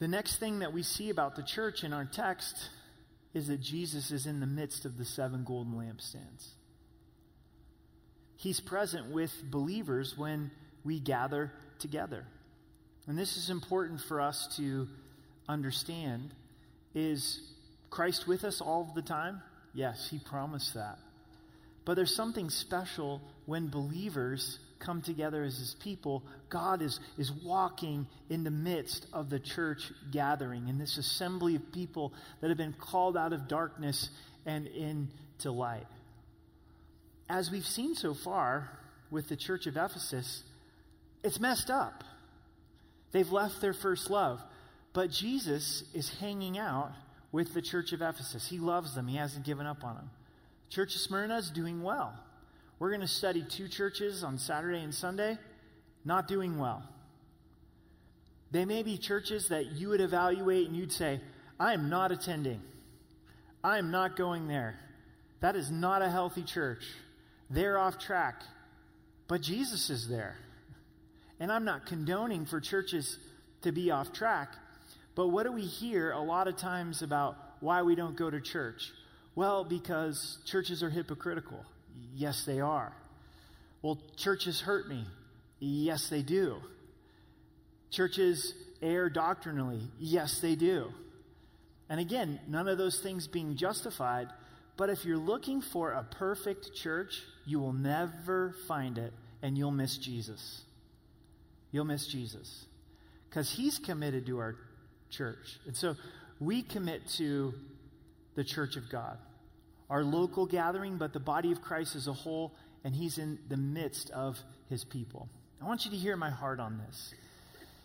The 0.00 0.08
next 0.08 0.38
thing 0.38 0.58
that 0.60 0.72
we 0.72 0.82
see 0.82 1.10
about 1.10 1.36
the 1.36 1.44
church 1.44 1.84
in 1.84 1.92
our 1.92 2.04
text 2.04 2.56
is 3.34 3.46
that 3.46 3.60
Jesus 3.60 4.10
is 4.10 4.26
in 4.26 4.40
the 4.40 4.46
midst 4.46 4.84
of 4.84 4.98
the 4.98 5.04
seven 5.04 5.44
golden 5.44 5.74
lampstands. 5.74 6.48
He's 8.36 8.58
present 8.58 9.12
with 9.12 9.32
believers 9.48 10.18
when 10.18 10.50
we 10.84 11.00
gather 11.00 11.52
together. 11.78 12.24
And 13.06 13.18
this 13.18 13.36
is 13.36 13.50
important 13.50 14.00
for 14.00 14.20
us 14.20 14.54
to 14.56 14.88
understand. 15.48 16.30
Is 16.94 17.40
Christ 17.90 18.26
with 18.26 18.44
us 18.44 18.60
all 18.60 18.90
the 18.94 19.02
time? 19.02 19.42
Yes, 19.74 20.08
he 20.10 20.18
promised 20.18 20.74
that. 20.74 20.98
But 21.84 21.94
there's 21.94 22.14
something 22.14 22.50
special 22.50 23.20
when 23.46 23.68
believers 23.68 24.58
come 24.78 25.02
together 25.02 25.42
as 25.42 25.58
his 25.58 25.74
people. 25.82 26.22
God 26.48 26.82
is, 26.82 27.00
is 27.18 27.30
walking 27.44 28.06
in 28.28 28.44
the 28.44 28.50
midst 28.50 29.06
of 29.12 29.30
the 29.30 29.40
church 29.40 29.90
gathering, 30.10 30.68
in 30.68 30.78
this 30.78 30.98
assembly 30.98 31.56
of 31.56 31.72
people 31.72 32.12
that 32.40 32.48
have 32.48 32.58
been 32.58 32.74
called 32.74 33.16
out 33.16 33.32
of 33.32 33.48
darkness 33.48 34.10
and 34.44 34.66
into 34.66 35.50
light. 35.50 35.86
As 37.28 37.50
we've 37.50 37.66
seen 37.66 37.94
so 37.94 38.14
far 38.14 38.68
with 39.10 39.28
the 39.28 39.36
church 39.36 39.66
of 39.66 39.76
Ephesus, 39.76 40.42
it's 41.22 41.40
messed 41.40 41.70
up. 41.70 42.04
They've 43.12 43.30
left 43.30 43.60
their 43.60 43.74
first 43.74 44.10
love. 44.10 44.40
But 44.92 45.10
Jesus 45.10 45.84
is 45.94 46.10
hanging 46.20 46.58
out 46.58 46.92
with 47.30 47.54
the 47.54 47.62
church 47.62 47.92
of 47.92 48.02
Ephesus. 48.02 48.48
He 48.48 48.58
loves 48.58 48.94
them, 48.94 49.08
he 49.08 49.16
hasn't 49.16 49.44
given 49.44 49.66
up 49.66 49.84
on 49.84 49.96
them. 49.96 50.10
Church 50.68 50.94
of 50.94 51.00
Smyrna 51.00 51.36
is 51.36 51.50
doing 51.50 51.82
well. 51.82 52.14
We're 52.78 52.90
going 52.90 53.00
to 53.00 53.08
study 53.08 53.44
two 53.48 53.68
churches 53.68 54.24
on 54.24 54.38
Saturday 54.38 54.80
and 54.80 54.94
Sunday, 54.94 55.38
not 56.04 56.26
doing 56.26 56.58
well. 56.58 56.82
They 58.50 58.64
may 58.64 58.82
be 58.82 58.98
churches 58.98 59.48
that 59.48 59.72
you 59.72 59.90
would 59.90 60.00
evaluate 60.00 60.66
and 60.66 60.76
you'd 60.76 60.92
say, 60.92 61.20
I 61.58 61.74
am 61.74 61.88
not 61.88 62.12
attending. 62.12 62.60
I 63.64 63.78
am 63.78 63.90
not 63.90 64.16
going 64.16 64.48
there. 64.48 64.78
That 65.40 65.56
is 65.56 65.70
not 65.70 66.02
a 66.02 66.10
healthy 66.10 66.42
church. 66.42 66.84
They're 67.48 67.78
off 67.78 67.98
track. 67.98 68.42
But 69.28 69.40
Jesus 69.40 69.88
is 69.88 70.08
there. 70.08 70.36
And 71.42 71.50
I'm 71.50 71.64
not 71.64 71.86
condoning 71.86 72.46
for 72.46 72.60
churches 72.60 73.18
to 73.62 73.72
be 73.72 73.90
off 73.90 74.12
track. 74.12 74.54
But 75.16 75.26
what 75.26 75.42
do 75.42 75.50
we 75.50 75.62
hear 75.62 76.12
a 76.12 76.20
lot 76.20 76.46
of 76.46 76.56
times 76.56 77.02
about 77.02 77.36
why 77.58 77.82
we 77.82 77.96
don't 77.96 78.16
go 78.16 78.30
to 78.30 78.40
church? 78.40 78.92
Well, 79.34 79.64
because 79.64 80.38
churches 80.44 80.84
are 80.84 80.88
hypocritical. 80.88 81.66
Yes, 82.14 82.44
they 82.44 82.60
are. 82.60 82.92
Well, 83.82 83.98
churches 84.16 84.60
hurt 84.60 84.88
me. 84.88 85.04
Yes, 85.58 86.08
they 86.08 86.22
do. 86.22 86.62
Churches 87.90 88.54
err 88.80 89.10
doctrinally. 89.10 89.80
Yes, 89.98 90.38
they 90.38 90.54
do. 90.54 90.92
And 91.88 91.98
again, 91.98 92.38
none 92.46 92.68
of 92.68 92.78
those 92.78 93.00
things 93.00 93.26
being 93.26 93.56
justified. 93.56 94.28
But 94.76 94.90
if 94.90 95.04
you're 95.04 95.16
looking 95.16 95.60
for 95.60 95.90
a 95.90 96.04
perfect 96.04 96.72
church, 96.76 97.20
you 97.44 97.58
will 97.58 97.72
never 97.72 98.54
find 98.68 98.96
it 98.96 99.12
and 99.42 99.58
you'll 99.58 99.72
miss 99.72 99.98
Jesus 99.98 100.62
you'll 101.72 101.84
miss 101.84 102.06
Jesus 102.06 102.66
because 103.28 103.50
he's 103.50 103.78
committed 103.78 104.26
to 104.26 104.38
our 104.38 104.56
church. 105.10 105.58
And 105.66 105.74
so 105.74 105.96
we 106.38 106.62
commit 106.62 107.08
to 107.16 107.54
the 108.34 108.44
church 108.44 108.76
of 108.76 108.88
God, 108.90 109.18
our 109.90 110.04
local 110.04 110.46
gathering, 110.46 110.96
but 110.96 111.12
the 111.12 111.20
body 111.20 111.50
of 111.50 111.60
Christ 111.60 111.96
as 111.96 112.06
a 112.06 112.12
whole, 112.12 112.54
and 112.84 112.94
he's 112.94 113.18
in 113.18 113.38
the 113.48 113.56
midst 113.56 114.10
of 114.10 114.38
his 114.68 114.84
people. 114.84 115.28
I 115.60 115.66
want 115.66 115.84
you 115.84 115.90
to 115.90 115.96
hear 115.96 116.16
my 116.16 116.30
heart 116.30 116.60
on 116.60 116.80
this. 116.86 117.14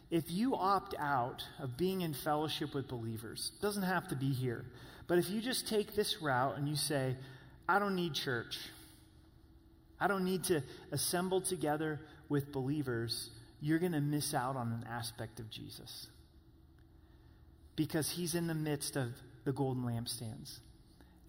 If 0.10 0.32
you 0.32 0.56
opt 0.56 0.96
out 0.98 1.44
of 1.60 1.77
being 1.77 2.01
in 2.01 2.13
fellowship 2.13 2.74
with 2.74 2.88
believers, 2.88 3.51
doesn't 3.62 3.84
have 3.84 4.08
to 4.10 4.15
be 4.15 4.32
here, 4.32 4.65
but 5.08 5.17
if 5.17 5.29
you 5.29 5.41
just 5.41 5.67
take 5.67 5.96
this 5.96 6.22
route 6.22 6.58
and 6.58 6.67
you 6.67 6.75
say, 6.75 7.15
I 7.67 7.79
don't 7.79 7.96
need 7.96 8.13
church, 8.13 8.58
I 10.00 10.08
don't 10.08 10.24
need 10.24 10.46
to 10.46 10.63
assemble 10.91 11.41
together 11.41 12.00
with 12.29 12.51
believers, 12.51 13.29
you're 13.61 13.79
going 13.79 13.93
to 13.93 14.01
miss 14.01 14.33
out 14.33 14.55
on 14.55 14.67
an 14.67 14.85
aspect 14.89 15.39
of 15.39 15.49
Jesus. 15.49 16.07
Because 17.75 18.11
he's 18.11 18.35
in 18.35 18.47
the 18.47 18.55
midst 18.55 18.95
of 18.95 19.09
the 19.43 19.51
golden 19.51 19.83
lampstands. 19.83 20.59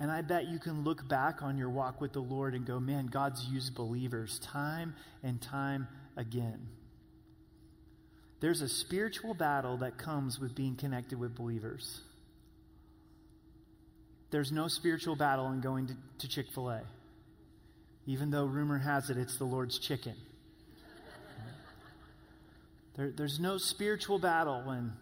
And 0.00 0.10
I 0.10 0.22
bet 0.22 0.46
you 0.46 0.58
can 0.58 0.84
look 0.84 1.08
back 1.08 1.42
on 1.42 1.58
your 1.58 1.70
walk 1.70 2.00
with 2.00 2.12
the 2.12 2.20
Lord 2.20 2.54
and 2.54 2.64
go, 2.64 2.78
man, 2.78 3.06
God's 3.06 3.44
used 3.46 3.74
believers 3.74 4.38
time 4.38 4.94
and 5.22 5.40
time 5.40 5.88
again. 6.16 6.68
There's 8.40 8.62
a 8.62 8.68
spiritual 8.68 9.34
battle 9.34 9.78
that 9.78 9.98
comes 9.98 10.38
with 10.38 10.54
being 10.54 10.76
connected 10.76 11.18
with 11.18 11.34
believers. 11.34 12.00
There's 14.30 14.52
no 14.52 14.68
spiritual 14.68 15.16
battle 15.16 15.50
in 15.50 15.60
going 15.60 15.88
to, 15.88 15.96
to 16.18 16.28
Chick 16.28 16.46
fil 16.54 16.70
A, 16.70 16.82
even 18.06 18.30
though 18.30 18.44
rumor 18.44 18.78
has 18.78 19.10
it 19.10 19.16
it's 19.16 19.38
the 19.38 19.44
Lord's 19.44 19.78
chicken. 19.78 20.14
There, 22.98 23.12
there's 23.16 23.38
no 23.38 23.56
spiritual 23.56 24.18
battle 24.18 24.62
when 24.64 24.92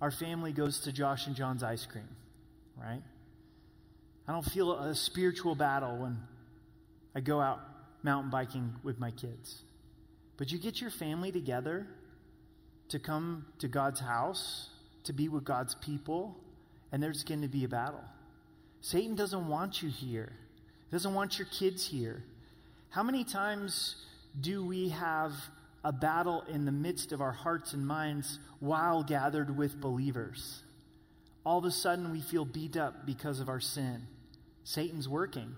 our 0.00 0.10
family 0.10 0.52
goes 0.52 0.80
to 0.80 0.92
Josh 0.92 1.26
and 1.28 1.36
John's 1.36 1.62
ice 1.62 1.86
cream, 1.86 2.08
right? 2.76 3.02
I 4.26 4.32
don't 4.32 4.44
feel 4.44 4.72
a 4.72 4.94
spiritual 4.94 5.54
battle 5.54 5.98
when 5.98 6.18
I 7.14 7.20
go 7.20 7.40
out 7.40 7.60
mountain 8.02 8.30
biking 8.30 8.74
with 8.82 8.98
my 8.98 9.10
kids. 9.10 9.62
But 10.38 10.50
you 10.50 10.58
get 10.58 10.80
your 10.80 10.90
family 10.90 11.30
together 11.30 11.86
to 12.88 12.98
come 12.98 13.46
to 13.58 13.68
God's 13.68 14.00
house 14.00 14.70
to 15.04 15.12
be 15.12 15.28
with 15.28 15.44
God's 15.44 15.74
people, 15.74 16.36
and 16.90 17.02
there's 17.02 17.24
going 17.24 17.42
to 17.42 17.48
be 17.48 17.64
a 17.64 17.68
battle. 17.68 18.04
Satan 18.80 19.14
doesn't 19.14 19.48
want 19.48 19.82
you 19.82 19.90
here, 19.90 20.32
he 20.90 20.96
doesn't 20.96 21.14
want 21.14 21.38
your 21.38 21.48
kids 21.48 21.86
here. 21.86 22.24
How 22.88 23.02
many 23.02 23.24
times 23.24 23.96
do 24.40 24.64
we 24.64 24.88
have 24.90 25.32
a 25.84 25.92
battle 25.92 26.42
in 26.48 26.64
the 26.64 26.72
midst 26.72 27.12
of 27.12 27.20
our 27.20 27.32
hearts 27.32 27.72
and 27.72 27.86
minds 27.86 28.38
while 28.58 29.02
gathered 29.02 29.56
with 29.56 29.80
believers? 29.80 30.62
All 31.44 31.58
of 31.58 31.64
a 31.64 31.70
sudden, 31.70 32.10
we 32.10 32.20
feel 32.20 32.44
beat 32.44 32.76
up 32.76 33.04
because 33.06 33.38
of 33.38 33.48
our 33.48 33.60
sin. 33.60 34.06
Satan's 34.64 35.08
working. 35.08 35.54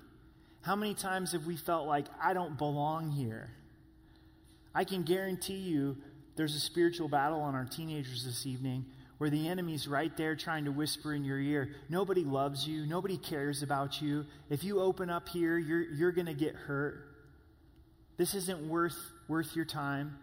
How 0.63 0.75
many 0.75 0.95
times 0.95 1.33
have 1.33 1.47
we 1.47 1.57
felt 1.57 1.87
like, 1.87 2.07
I 2.21 2.35
don't 2.35 2.59
belong 2.59 3.13
here? 3.13 3.51
I 4.75 4.83
can 4.85 5.05
guarantee 5.05 5.55
you 5.55 5.97
there's 6.35 6.57
a 6.57 6.61
spiritual 6.61 7.09
battle 7.09 7.41
on 7.41 7.55
our 7.55 7.65
teenagers 7.65 8.25
this 8.25 8.47
evening 8.47 8.85
where 9.19 9.31
the 9.31 9.49
enemy's 9.49 9.89
right 9.89 10.15
there 10.17 10.37
trying 10.37 10.67
to 10.67 10.73
whisper 10.73 11.15
in 11.15 11.25
your 11.25 11.39
ear, 11.39 11.71
nobody 11.89 12.25
loves 12.25 12.69
you, 12.69 12.85
nobody 12.85 13.17
cares 13.17 13.63
about 13.63 14.03
you. 14.03 14.27
If 14.51 14.63
you 14.63 14.81
open 14.81 15.09
up 15.09 15.29
here, 15.29 15.57
you're, 15.57 15.83
you're 15.83 16.13
going 16.13 16.27
to 16.27 16.35
get 16.35 16.55
hurt. 16.55 17.06
This 18.17 18.35
isn't 18.35 18.69
worth, 18.69 18.97
worth 19.29 19.55
your 19.55 19.65
time. 19.65 20.19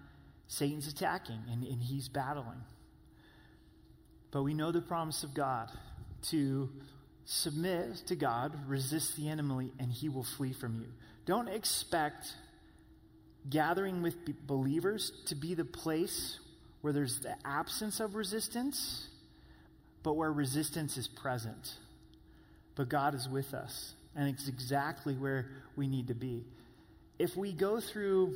Satan's 0.47 0.87
attacking 0.87 1.39
and, 1.51 1.63
and 1.63 1.81
he's 1.81 2.09
battling. 2.09 2.61
But 4.31 4.43
we 4.43 4.53
know 4.53 4.71
the 4.71 4.81
promise 4.81 5.23
of 5.23 5.33
God 5.33 5.69
to 6.29 6.69
submit 7.25 7.95
to 8.07 8.15
God, 8.15 8.67
resist 8.67 9.15
the 9.15 9.29
enemy, 9.29 9.71
and 9.79 9.91
he 9.91 10.09
will 10.09 10.23
flee 10.23 10.53
from 10.53 10.79
you. 10.79 10.87
Don't 11.25 11.47
expect 11.47 12.33
gathering 13.49 14.01
with 14.01 14.15
believers 14.47 15.11
to 15.27 15.35
be 15.35 15.53
the 15.53 15.65
place 15.65 16.39
where 16.81 16.93
there's 16.93 17.19
the 17.19 17.35
absence 17.45 17.99
of 17.99 18.15
resistance, 18.15 19.07
but 20.01 20.13
where 20.13 20.31
resistance 20.31 20.97
is 20.97 21.07
present. 21.07 21.75
But 22.75 22.89
God 22.89 23.15
is 23.15 23.29
with 23.29 23.53
us, 23.53 23.93
and 24.15 24.27
it's 24.27 24.47
exactly 24.47 25.13
where 25.15 25.47
we 25.75 25.87
need 25.87 26.07
to 26.07 26.15
be. 26.15 26.43
If 27.23 27.37
we 27.37 27.53
go 27.53 27.79
through 27.79 28.33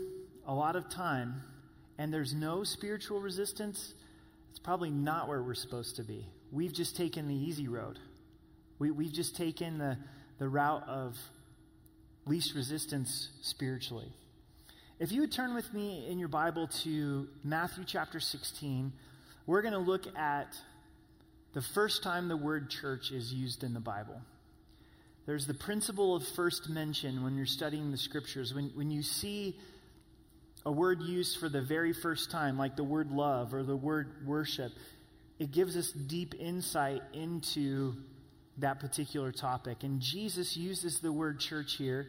a 0.47 0.53
lot 0.53 0.77
of 0.77 0.87
time 0.87 1.43
and 1.97 2.13
there's 2.13 2.33
no 2.33 2.63
spiritual 2.63 3.19
resistance, 3.19 3.93
it's 4.49 4.59
probably 4.59 4.89
not 4.89 5.27
where 5.27 5.43
we're 5.43 5.55
supposed 5.55 5.97
to 5.97 6.03
be. 6.03 6.25
We've 6.53 6.71
just 6.71 6.95
taken 6.95 7.27
the 7.27 7.35
easy 7.35 7.67
road. 7.67 7.99
We, 8.79 8.91
we've 8.91 9.11
just 9.11 9.35
taken 9.35 9.77
the, 9.77 9.97
the 10.39 10.47
route 10.47 10.87
of 10.87 11.17
least 12.25 12.55
resistance 12.55 13.27
spiritually. 13.41 14.07
If 14.99 15.11
you 15.11 15.19
would 15.19 15.33
turn 15.33 15.53
with 15.53 15.73
me 15.73 16.07
in 16.09 16.17
your 16.17 16.29
Bible 16.29 16.69
to 16.83 17.27
Matthew 17.43 17.83
chapter 17.85 18.21
16, 18.21 18.93
we're 19.47 19.63
going 19.63 19.73
to 19.73 19.79
look 19.79 20.07
at 20.17 20.55
the 21.51 21.61
first 21.61 22.03
time 22.03 22.29
the 22.29 22.37
word 22.37 22.69
church 22.69 23.11
is 23.11 23.33
used 23.33 23.65
in 23.65 23.73
the 23.73 23.81
Bible. 23.81 24.21
There's 25.27 25.45
the 25.45 25.53
principle 25.53 26.15
of 26.15 26.25
first 26.25 26.69
mention 26.69 27.21
when 27.21 27.35
you're 27.35 27.45
studying 27.45 27.91
the 27.91 27.97
scriptures. 27.97 28.53
When, 28.53 28.71
when 28.75 28.89
you 28.89 29.03
see 29.03 29.57
a 30.65 30.71
word 30.71 31.01
used 31.01 31.37
for 31.37 31.49
the 31.49 31.61
very 31.61 31.91
first 31.91 32.31
time, 32.31 32.57
like 32.57 32.77
the 32.77 32.85
word 32.85 33.11
love 33.11 33.53
or 33.53 33.61
the 33.61 33.75
word 33.75 34.25
worship, 34.25 34.71
it 35.37 35.51
gives 35.51 35.75
us 35.75 35.91
deep 35.91 36.33
insight 36.39 37.01
into 37.13 37.93
that 38.59 38.79
particular 38.79 39.33
topic. 39.33 39.83
And 39.83 39.99
Jesus 39.99 40.55
uses 40.55 41.01
the 41.01 41.11
word 41.11 41.41
church 41.41 41.75
here 41.75 42.07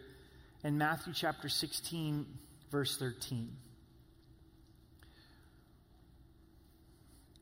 in 0.63 0.79
Matthew 0.79 1.13
chapter 1.13 1.49
16, 1.49 2.25
verse 2.71 2.97
13. 2.99 3.49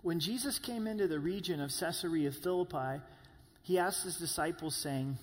When 0.00 0.20
Jesus 0.20 0.58
came 0.58 0.86
into 0.86 1.06
the 1.06 1.20
region 1.20 1.60
of 1.60 1.70
Caesarea 1.78 2.30
Philippi, 2.32 3.02
he 3.62 3.78
asked 3.78 4.04
his 4.04 4.16
disciples, 4.16 4.74
saying, 4.74 5.18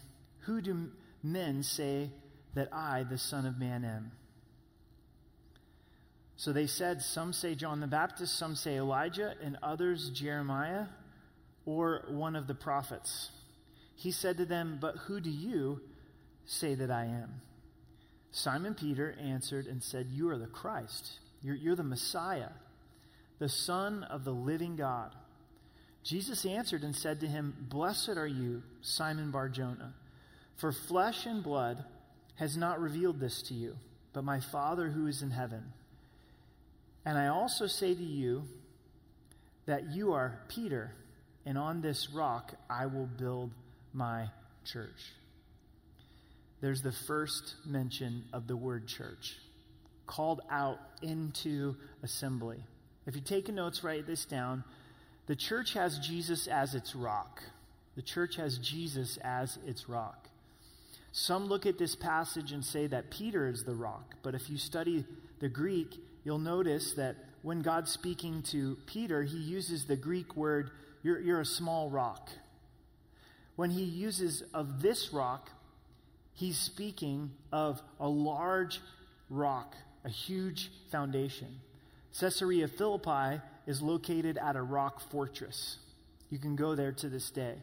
Who 0.46 0.62
do 0.62 0.92
men 1.22 1.64
say 1.64 2.12
that 2.54 2.70
I, 2.72 3.04
the 3.04 3.18
Son 3.18 3.46
of 3.46 3.58
Man, 3.58 3.84
am? 3.86 4.12
So 6.36 6.52
they 6.52 6.68
said, 6.68 7.02
Some 7.02 7.34
say 7.34 7.56
John 7.56 7.80
the 7.80 7.88
Baptist, 7.88 8.38
some 8.38 8.56
say 8.56 8.78
Elijah, 8.78 9.36
and 9.42 9.58
others 9.64 10.10
Jeremiah 10.10 10.86
or 11.66 12.04
one 12.10 12.36
of 12.36 12.48
the 12.48 12.56
prophets. 12.56 13.30
He 13.96 14.12
said 14.12 14.38
to 14.38 14.46
them, 14.46 14.78
But 14.82 14.98
who 15.08 15.20
do 15.20 15.30
you 15.30 15.82
say 16.46 16.76
that 16.76 16.92
I 16.92 17.06
am? 17.06 17.42
Simon 18.32 18.74
Peter 18.74 19.16
answered 19.22 19.68
and 19.68 19.82
said, 19.82 20.08
You 20.12 20.30
are 20.30 20.38
the 20.38 20.48
Christ. 20.48 21.20
You're, 21.42 21.56
you're 21.56 21.76
the 21.76 21.84
Messiah, 21.84 22.50
the 23.40 23.50
Son 23.50 24.04
of 24.04 24.24
the 24.24 24.34
living 24.34 24.76
God. 24.76 25.14
Jesus 26.04 26.46
answered 26.46 26.84
and 26.84 26.96
said 26.96 27.20
to 27.20 27.28
him, 27.28 27.56
Blessed 27.70 28.18
are 28.18 28.28
you, 28.28 28.64
Simon 28.82 29.32
Barjona, 29.32 29.94
for 30.64 30.72
flesh 30.72 31.26
and 31.26 31.44
blood 31.44 31.84
has 32.36 32.56
not 32.56 32.80
revealed 32.80 33.20
this 33.20 33.42
to 33.42 33.54
you, 33.54 33.76
but 34.14 34.24
my 34.24 34.40
Father 34.40 34.88
who 34.88 35.08
is 35.08 35.22
in 35.22 35.32
heaven. 35.32 35.74
And 37.04 37.18
I 37.18 37.28
also 37.28 37.68
say 37.68 37.94
to 37.94 38.04
you 38.04 38.44
that 39.66 39.92
you 39.92 40.14
are 40.14 40.40
Peter, 40.48 40.94
and 41.46 41.58
on 41.58 41.82
this 41.82 42.10
rock 42.12 42.54
I 42.70 42.86
will 42.86 43.10
build 43.18 43.52
my 43.92 44.30
church 44.64 45.12
there's 46.64 46.82
the 46.82 46.94
first 46.94 47.56
mention 47.66 48.24
of 48.32 48.48
the 48.48 48.56
word 48.56 48.88
church, 48.88 49.36
called 50.08 50.40
out 50.50 50.80
into 51.02 51.76
assembly. 52.04 52.64
If 53.06 53.16
you're 53.16 53.24
taking 53.26 53.56
notes, 53.56 53.84
write 53.84 54.08
this 54.08 54.24
down. 54.24 54.64
The 55.28 55.36
church 55.36 55.74
has 55.74 56.00
Jesus 56.00 56.48
as 56.48 56.74
its 56.74 56.96
rock. 56.96 57.44
The 57.98 58.02
church 58.02 58.38
has 58.38 58.60
Jesus 58.60 59.18
as 59.18 59.60
its 59.68 59.90
rock. 59.90 60.30
Some 61.14 61.46
look 61.46 61.68
at 61.68 61.78
this 61.78 61.96
passage 61.96 62.52
and 62.52 62.66
say 62.66 62.88
that 62.88 63.12
Peter 63.12 63.48
is 63.48 63.64
the 63.64 63.76
rock, 63.76 64.16
but 64.24 64.34
if 64.34 64.50
you 64.50 64.58
study 64.58 65.06
the 65.40 65.48
Greek, 65.48 65.96
you'll 66.24 66.40
notice 66.40 66.94
that 66.94 67.16
when 67.44 67.62
God's 67.62 67.92
speaking 67.92 68.42
to 68.50 68.78
Peter, 68.88 69.22
he 69.22 69.38
uses 69.38 69.86
the 69.86 69.96
Greek 69.96 70.36
word, 70.36 70.72
you're, 71.04 71.20
you're 71.20 71.42
a 71.42 71.46
small 71.46 71.88
rock. 71.92 72.30
When 73.56 73.70
he 73.70 73.84
uses 73.84 74.44
of 74.56 74.82
this 74.82 75.14
rock, 75.14 75.52
he's 76.34 76.58
speaking 76.58 77.30
of 77.52 77.80
a 78.00 78.10
large 78.10 78.82
rock, 79.30 79.76
a 80.04 80.10
huge 80.10 80.72
foundation. 80.92 81.60
Caesarea 82.20 82.68
Philippi 82.68 83.40
is 83.68 83.84
located 83.84 84.40
at 84.40 84.56
a 84.56 84.64
rock 84.64 85.00
fortress. 85.12 85.78
You 86.32 86.40
can 86.40 86.56
go 86.56 86.74
there 86.74 86.92
to 86.94 87.08
this 87.08 87.30
day. 87.30 87.58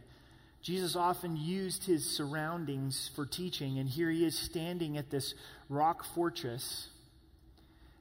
Jesus 0.63 0.95
often 0.95 1.37
used 1.37 1.85
his 1.85 2.05
surroundings 2.05 3.11
for 3.15 3.25
teaching, 3.25 3.79
and 3.79 3.89
here 3.89 4.11
he 4.11 4.25
is 4.25 4.39
standing 4.39 4.99
at 4.99 5.11
this 5.11 5.35
rock 5.69 6.05
fortress. 6.05 6.89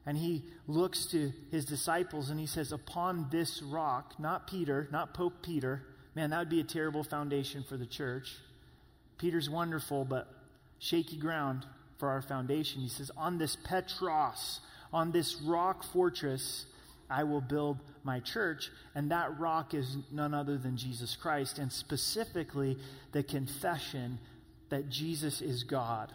And 0.06 0.17
he 0.17 0.43
looks 0.67 1.06
to 1.08 1.32
his 1.52 1.65
disciples 1.65 2.30
and 2.30 2.39
he 2.39 2.48
says, 2.48 2.72
Upon 2.72 3.28
this 3.30 3.62
rock, 3.62 4.15
not 4.17 4.48
Peter, 4.48 4.88
not 4.91 5.13
Pope 5.13 5.41
Peter, 5.43 5.84
man, 6.15 6.32
that 6.32 6.39
would 6.39 6.50
be 6.50 6.60
a 6.60 6.65
terrible 6.65 7.04
foundation 7.04 7.63
for 7.67 7.78
the 7.78 7.86
church. 7.86 8.36
Peter's 9.17 9.50
wonderful, 9.50 10.06
but 10.06 10.28
shaky 10.80 11.17
ground 11.17 11.65
for 11.98 12.10
our 12.10 12.22
foundation. 12.22 12.82
He 12.82 12.89
says, 12.89 13.12
On 13.17 13.38
this 13.38 13.56
Petros, 13.56 14.62
on 14.91 15.12
this 15.12 15.36
rock 15.41 15.84
fortress, 15.84 16.65
I 17.10 17.24
will 17.24 17.41
build 17.41 17.80
my 18.10 18.19
church. 18.19 18.72
And 18.95 19.12
that 19.12 19.39
rock 19.39 19.76
is 19.76 19.98
none 20.12 20.34
other 20.34 20.58
than 20.58 20.78
Jesus 20.78 21.15
Christ, 21.15 21.60
and 21.60 21.72
specifically 21.72 22.76
the 23.12 23.22
confession 23.22 24.17
that 24.69 24.89
Jesus 24.89 25.41
is 25.41 25.63
God, 25.63 26.12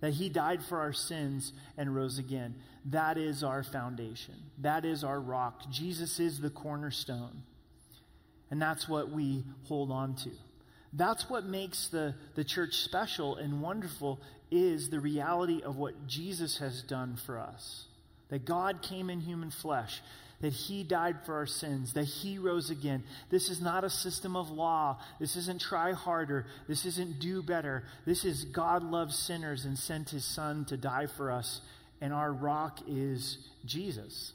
that 0.00 0.14
he 0.14 0.30
died 0.30 0.62
for 0.64 0.78
our 0.80 0.94
sins 0.94 1.52
and 1.76 1.94
rose 1.94 2.18
again. 2.18 2.54
That 2.86 3.18
is 3.18 3.44
our 3.44 3.62
foundation, 3.62 4.34
that 4.58 4.84
is 4.86 5.04
our 5.04 5.20
rock. 5.20 5.70
Jesus 5.70 6.18
is 6.20 6.40
the 6.40 6.50
cornerstone. 6.50 7.42
And 8.50 8.62
that's 8.62 8.88
what 8.88 9.10
we 9.10 9.42
hold 9.64 9.90
on 9.90 10.14
to. 10.16 10.30
That's 10.92 11.28
what 11.28 11.44
makes 11.44 11.88
the, 11.88 12.14
the 12.36 12.44
church 12.44 12.74
special 12.76 13.36
and 13.36 13.60
wonderful 13.60 14.20
is 14.50 14.90
the 14.90 15.00
reality 15.00 15.60
of 15.62 15.76
what 15.76 16.06
Jesus 16.06 16.58
has 16.58 16.82
done 16.82 17.16
for 17.26 17.38
us. 17.38 17.86
That 18.28 18.44
God 18.44 18.80
came 18.82 19.10
in 19.10 19.20
human 19.20 19.50
flesh, 19.50 20.02
that 20.44 20.52
he 20.52 20.84
died 20.84 21.16
for 21.24 21.36
our 21.36 21.46
sins, 21.46 21.94
that 21.94 22.04
he 22.04 22.36
rose 22.36 22.68
again. 22.68 23.02
This 23.30 23.48
is 23.48 23.62
not 23.62 23.82
a 23.82 23.88
system 23.88 24.36
of 24.36 24.50
law. 24.50 24.98
This 25.18 25.36
isn't 25.36 25.58
try 25.58 25.92
harder. 25.92 26.44
This 26.68 26.84
isn't 26.84 27.18
do 27.18 27.42
better. 27.42 27.84
This 28.04 28.26
is 28.26 28.44
God 28.44 28.82
loves 28.82 29.16
sinners 29.16 29.64
and 29.64 29.78
sent 29.78 30.10
his 30.10 30.22
son 30.22 30.66
to 30.66 30.76
die 30.76 31.06
for 31.06 31.30
us, 31.30 31.62
and 32.02 32.12
our 32.12 32.30
rock 32.30 32.80
is 32.86 33.38
Jesus. 33.64 34.34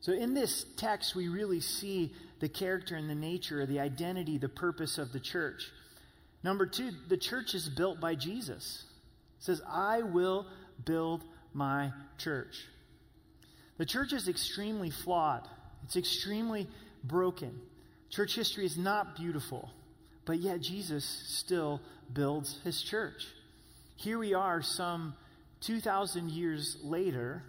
So 0.00 0.10
in 0.10 0.34
this 0.34 0.66
text, 0.76 1.14
we 1.14 1.28
really 1.28 1.60
see 1.60 2.12
the 2.40 2.48
character 2.48 2.96
and 2.96 3.08
the 3.08 3.14
nature, 3.14 3.64
the 3.64 3.78
identity, 3.78 4.38
the 4.38 4.48
purpose 4.48 4.98
of 4.98 5.12
the 5.12 5.20
church. 5.20 5.70
Number 6.42 6.66
two, 6.66 6.90
the 7.08 7.16
church 7.16 7.54
is 7.54 7.68
built 7.68 8.00
by 8.00 8.16
Jesus. 8.16 8.86
It 9.38 9.44
says, 9.44 9.62
I 9.70 10.02
will 10.02 10.48
build 10.84 11.22
my 11.52 11.92
church. 12.18 12.56
The 13.76 13.86
church 13.86 14.12
is 14.12 14.28
extremely 14.28 14.90
flawed, 14.90 15.48
it's 15.84 15.96
extremely 15.96 16.68
broken. 17.02 17.60
Church 18.10 18.36
history 18.36 18.64
is 18.64 18.78
not 18.78 19.16
beautiful, 19.16 19.70
but 20.24 20.38
yet 20.38 20.60
Jesus 20.60 21.04
still 21.04 21.80
builds 22.12 22.60
his 22.62 22.80
church. 22.80 23.26
Here 23.96 24.18
we 24.18 24.34
are, 24.34 24.62
some 24.62 25.14
2,000 25.60 26.30
years 26.30 26.76
later, 26.82 27.42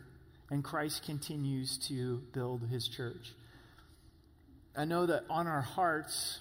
and 0.49 0.63
Christ 0.63 1.03
continues 1.05 1.77
to 1.89 2.21
build 2.33 2.61
his 2.63 2.87
church. 2.87 3.33
I 4.75 4.85
know 4.85 5.05
that 5.05 5.23
on 5.29 5.47
our 5.47 5.61
hearts 5.61 6.39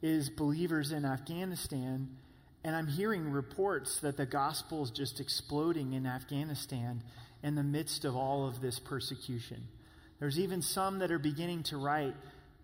is 0.00 0.30
believers 0.30 0.92
in 0.92 1.04
Afghanistan, 1.04 2.08
and 2.64 2.74
I'm 2.74 2.86
hearing 2.86 3.30
reports 3.30 4.00
that 4.00 4.16
the 4.16 4.26
gospel 4.26 4.82
is 4.82 4.90
just 4.90 5.20
exploding 5.20 5.92
in 5.92 6.06
Afghanistan 6.06 7.02
in 7.42 7.54
the 7.54 7.62
midst 7.62 8.04
of 8.04 8.16
all 8.16 8.46
of 8.46 8.60
this 8.60 8.78
persecution. 8.78 9.66
There's 10.20 10.38
even 10.38 10.62
some 10.62 11.00
that 11.00 11.10
are 11.10 11.18
beginning 11.18 11.64
to 11.64 11.76
write 11.76 12.14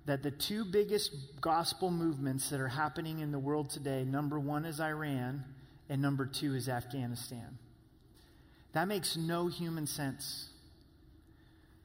that 0.06 0.22
the 0.22 0.30
two 0.30 0.64
biggest 0.64 1.14
gospel 1.40 1.90
movements 1.90 2.50
that 2.50 2.60
are 2.60 2.68
happening 2.68 3.18
in 3.18 3.32
the 3.32 3.38
world 3.38 3.70
today 3.70 4.04
number 4.04 4.38
one 4.38 4.64
is 4.64 4.80
Iran, 4.80 5.44
and 5.88 6.00
number 6.00 6.24
two 6.24 6.54
is 6.54 6.68
Afghanistan. 6.68 7.58
That 8.72 8.88
makes 8.88 9.16
no 9.16 9.48
human 9.48 9.86
sense. 9.86 10.48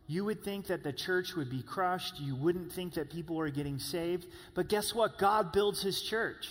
You 0.08 0.26
would 0.26 0.44
think 0.44 0.68
that 0.68 0.84
the 0.84 0.94
church 0.94 1.36
would 1.36 1.50
be 1.50 1.64
crushed. 1.64 2.20
You 2.20 2.36
wouldn't 2.36 2.72
think 2.72 2.94
that 2.96 3.10
people 3.10 3.40
are 3.40 3.50
getting 3.50 3.80
saved. 3.80 4.28
But 4.54 4.68
guess 4.68 4.94
what? 4.94 5.18
God 5.18 5.52
builds 5.52 5.82
his 5.82 6.02
church. 6.02 6.50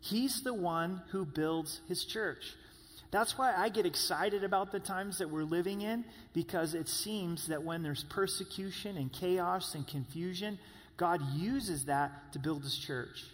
He's 0.00 0.42
the 0.42 0.54
one 0.54 1.02
who 1.10 1.24
builds 1.24 1.80
his 1.88 2.04
church. 2.04 2.54
That's 3.10 3.38
why 3.38 3.54
I 3.56 3.70
get 3.70 3.86
excited 3.86 4.44
about 4.44 4.70
the 4.70 4.80
times 4.80 5.18
that 5.18 5.30
we're 5.30 5.44
living 5.44 5.80
in 5.80 6.04
because 6.34 6.74
it 6.74 6.88
seems 6.88 7.46
that 7.48 7.62
when 7.62 7.82
there's 7.82 8.04
persecution 8.04 8.98
and 8.98 9.10
chaos 9.10 9.74
and 9.74 9.86
confusion, 9.86 10.58
God 10.98 11.22
uses 11.34 11.86
that 11.86 12.32
to 12.32 12.38
build 12.38 12.64
his 12.64 12.76
church. 12.76 13.24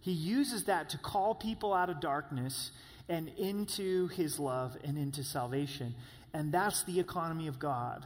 He 0.00 0.12
uses 0.12 0.64
that 0.64 0.90
to 0.90 0.98
call 0.98 1.34
people 1.34 1.72
out 1.72 1.88
of 1.88 2.00
darkness 2.00 2.72
and 3.08 3.28
into 3.38 4.08
his 4.08 4.38
love 4.38 4.76
and 4.84 4.98
into 4.98 5.24
salvation. 5.24 5.94
And 6.34 6.52
that's 6.52 6.84
the 6.84 7.00
economy 7.00 7.46
of 7.46 7.58
God. 7.58 8.04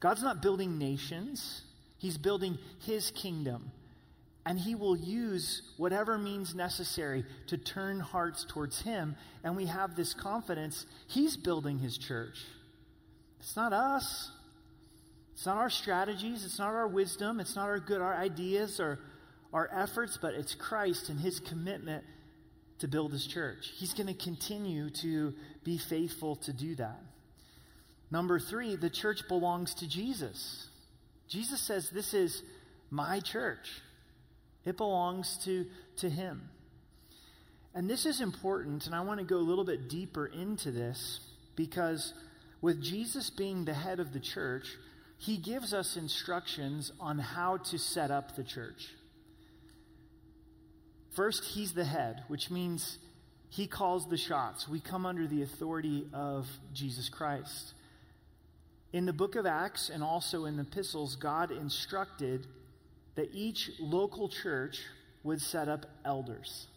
God's 0.00 0.22
not 0.22 0.42
building 0.42 0.78
nations, 0.78 1.62
he's 1.98 2.18
building 2.18 2.58
his 2.80 3.10
kingdom 3.12 3.70
and 4.46 4.60
he 4.60 4.76
will 4.76 4.96
use 4.96 5.60
whatever 5.76 6.16
means 6.16 6.54
necessary 6.54 7.24
to 7.48 7.58
turn 7.58 7.98
hearts 7.98 8.46
towards 8.48 8.80
him. 8.80 9.16
And 9.42 9.56
we 9.56 9.66
have 9.66 9.96
this 9.96 10.14
confidence 10.14 10.86
he's 11.08 11.36
building 11.36 11.80
his 11.80 11.98
church. 11.98 12.38
It's 13.40 13.56
not 13.56 13.72
us. 13.72 14.30
It's 15.34 15.46
not 15.46 15.56
our 15.56 15.68
strategies. 15.68 16.44
It's 16.44 16.60
not 16.60 16.68
our 16.68 16.86
wisdom. 16.86 17.40
It's 17.40 17.56
not 17.56 17.64
our 17.64 17.80
good, 17.80 18.00
our 18.00 18.14
ideas 18.14 18.78
or 18.78 19.00
our 19.52 19.68
efforts, 19.72 20.16
but 20.16 20.34
it's 20.34 20.54
Christ 20.54 21.08
and 21.08 21.18
his 21.18 21.40
commitment 21.40 22.04
to 22.78 22.86
build 22.86 23.10
his 23.10 23.26
church. 23.26 23.72
He's 23.74 23.94
going 23.94 24.06
to 24.06 24.14
continue 24.14 24.90
to 24.90 25.34
be 25.64 25.76
faithful 25.76 26.36
to 26.36 26.52
do 26.52 26.76
that. 26.76 27.02
Number 28.12 28.38
three, 28.38 28.76
the 28.76 28.90
church 28.90 29.22
belongs 29.26 29.74
to 29.74 29.88
Jesus. 29.88 30.68
Jesus 31.28 31.60
says, 31.60 31.90
This 31.90 32.14
is 32.14 32.44
my 32.90 33.18
church. 33.18 33.66
It 34.66 34.76
belongs 34.76 35.38
to, 35.44 35.64
to 35.98 36.10
Him. 36.10 36.50
And 37.74 37.88
this 37.88 38.04
is 38.04 38.20
important, 38.20 38.86
and 38.86 38.94
I 38.94 39.00
want 39.00 39.20
to 39.20 39.24
go 39.24 39.36
a 39.36 39.38
little 39.38 39.64
bit 39.64 39.88
deeper 39.88 40.26
into 40.26 40.70
this 40.70 41.20
because 41.54 42.12
with 42.60 42.82
Jesus 42.82 43.30
being 43.30 43.64
the 43.64 43.74
head 43.74 44.00
of 44.00 44.12
the 44.12 44.20
church, 44.20 44.66
He 45.18 45.36
gives 45.36 45.72
us 45.72 45.96
instructions 45.96 46.92
on 47.00 47.18
how 47.18 47.58
to 47.58 47.78
set 47.78 48.10
up 48.10 48.34
the 48.34 48.42
church. 48.42 48.88
First, 51.14 51.44
He's 51.44 51.72
the 51.72 51.84
head, 51.84 52.24
which 52.28 52.50
means 52.50 52.98
He 53.48 53.66
calls 53.66 54.08
the 54.08 54.16
shots. 54.16 54.68
We 54.68 54.80
come 54.80 55.06
under 55.06 55.26
the 55.26 55.42
authority 55.42 56.06
of 56.12 56.48
Jesus 56.74 57.08
Christ. 57.08 57.74
In 58.92 59.06
the 59.06 59.12
book 59.12 59.36
of 59.36 59.46
Acts 59.46 59.90
and 59.90 60.02
also 60.02 60.46
in 60.46 60.56
the 60.56 60.62
epistles, 60.62 61.16
God 61.16 61.50
instructed 61.50 62.46
that 63.16 63.34
each 63.34 63.70
local 63.80 64.28
church 64.28 64.80
would 65.24 65.40
set 65.40 65.68
up 65.68 65.86
elders. 66.04 66.68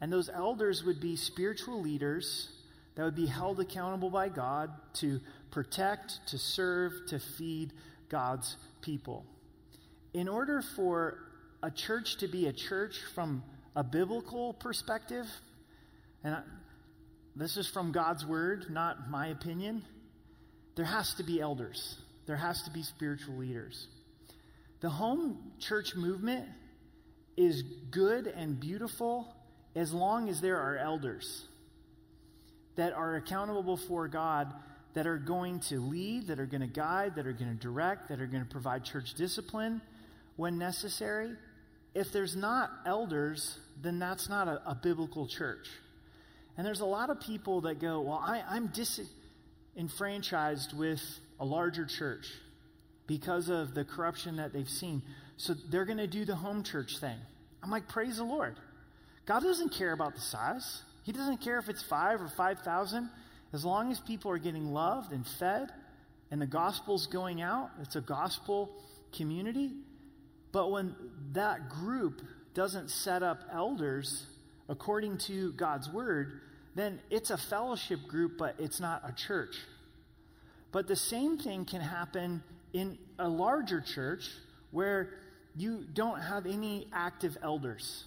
And 0.00 0.12
those 0.12 0.28
elders 0.28 0.84
would 0.84 1.00
be 1.00 1.16
spiritual 1.16 1.80
leaders 1.80 2.50
that 2.94 3.04
would 3.04 3.16
be 3.16 3.26
held 3.26 3.60
accountable 3.60 4.10
by 4.10 4.28
God 4.28 4.70
to 4.94 5.20
protect, 5.50 6.20
to 6.28 6.38
serve, 6.38 6.92
to 7.08 7.18
feed 7.18 7.72
God's 8.08 8.56
people. 8.82 9.24
In 10.12 10.28
order 10.28 10.62
for 10.76 11.18
a 11.62 11.70
church 11.70 12.16
to 12.18 12.28
be 12.28 12.46
a 12.46 12.52
church 12.52 12.98
from 13.14 13.42
a 13.76 13.84
biblical 13.84 14.54
perspective, 14.54 15.26
and 16.24 16.36
this 17.36 17.56
is 17.56 17.68
from 17.68 17.92
God's 17.92 18.26
word, 18.26 18.66
not 18.70 19.08
my 19.08 19.28
opinion, 19.28 19.82
there 20.74 20.84
has 20.84 21.14
to 21.14 21.22
be 21.22 21.40
elders, 21.40 21.96
there 22.26 22.36
has 22.36 22.62
to 22.62 22.70
be 22.70 22.82
spiritual 22.82 23.36
leaders. 23.36 23.86
The 24.80 24.90
home 24.90 25.38
church 25.58 25.94
movement 25.94 26.46
is 27.36 27.62
good 27.90 28.26
and 28.26 28.58
beautiful 28.58 29.34
as 29.74 29.92
long 29.92 30.28
as 30.28 30.40
there 30.40 30.58
are 30.58 30.76
elders 30.76 31.46
that 32.76 32.92
are 32.92 33.16
accountable 33.16 33.62
before 33.62 34.08
God, 34.08 34.52
that 34.94 35.06
are 35.06 35.18
going 35.18 35.60
to 35.60 35.80
lead, 35.80 36.28
that 36.28 36.40
are 36.40 36.46
going 36.46 36.62
to 36.62 36.66
guide, 36.66 37.14
that 37.16 37.26
are 37.26 37.32
going 37.32 37.50
to 37.50 37.62
direct, 37.62 38.08
that 38.08 38.20
are 38.20 38.26
going 38.26 38.42
to 38.42 38.48
provide 38.48 38.84
church 38.84 39.14
discipline 39.14 39.80
when 40.36 40.58
necessary. 40.58 41.32
If 41.94 42.10
there's 42.12 42.34
not 42.34 42.70
elders, 42.86 43.58
then 43.82 43.98
that's 43.98 44.28
not 44.28 44.48
a, 44.48 44.62
a 44.66 44.74
biblical 44.74 45.26
church. 45.26 45.68
And 46.56 46.66
there's 46.66 46.80
a 46.80 46.86
lot 46.86 47.10
of 47.10 47.20
people 47.20 47.62
that 47.62 47.80
go, 47.80 48.00
Well, 48.00 48.22
I, 48.24 48.42
I'm 48.48 48.72
disenfranchised 49.76 50.76
with 50.76 51.02
a 51.38 51.44
larger 51.44 51.84
church 51.84 52.26
because 53.10 53.48
of 53.48 53.74
the 53.74 53.84
corruption 53.84 54.36
that 54.36 54.52
they've 54.52 54.68
seen. 54.68 55.02
So 55.36 55.52
they're 55.68 55.84
going 55.84 55.98
to 55.98 56.06
do 56.06 56.24
the 56.24 56.36
home 56.36 56.62
church 56.62 56.98
thing. 56.98 57.16
I'm 57.60 57.68
like, 57.68 57.88
praise 57.88 58.18
the 58.18 58.24
Lord. 58.24 58.54
God 59.26 59.42
doesn't 59.42 59.70
care 59.70 59.92
about 59.92 60.14
the 60.14 60.20
size. 60.20 60.82
He 61.02 61.10
doesn't 61.10 61.38
care 61.38 61.58
if 61.58 61.68
it's 61.68 61.82
five 61.82 62.22
or 62.22 62.28
5,000. 62.28 63.10
As 63.52 63.64
long 63.64 63.90
as 63.90 63.98
people 63.98 64.30
are 64.30 64.38
getting 64.38 64.72
loved 64.72 65.12
and 65.12 65.26
fed 65.26 65.70
and 66.30 66.40
the 66.40 66.46
gospel's 66.46 67.08
going 67.08 67.42
out, 67.42 67.70
it's 67.82 67.96
a 67.96 68.00
gospel 68.00 68.70
community. 69.12 69.72
But 70.52 70.70
when 70.70 70.94
that 71.32 71.68
group 71.68 72.22
doesn't 72.54 72.90
set 72.90 73.24
up 73.24 73.40
elders 73.52 74.24
according 74.68 75.18
to 75.18 75.50
God's 75.54 75.90
word, 75.90 76.42
then 76.76 77.00
it's 77.10 77.30
a 77.30 77.36
fellowship 77.36 78.06
group, 78.06 78.38
but 78.38 78.54
it's 78.60 78.78
not 78.78 79.02
a 79.04 79.12
church. 79.12 79.56
But 80.70 80.86
the 80.86 80.94
same 80.94 81.38
thing 81.38 81.64
can 81.64 81.80
happen 81.80 82.44
in 82.72 82.98
a 83.18 83.28
larger 83.28 83.80
church 83.80 84.30
where 84.70 85.10
you 85.56 85.84
don't 85.92 86.20
have 86.20 86.46
any 86.46 86.86
active 86.92 87.36
elders. 87.42 88.04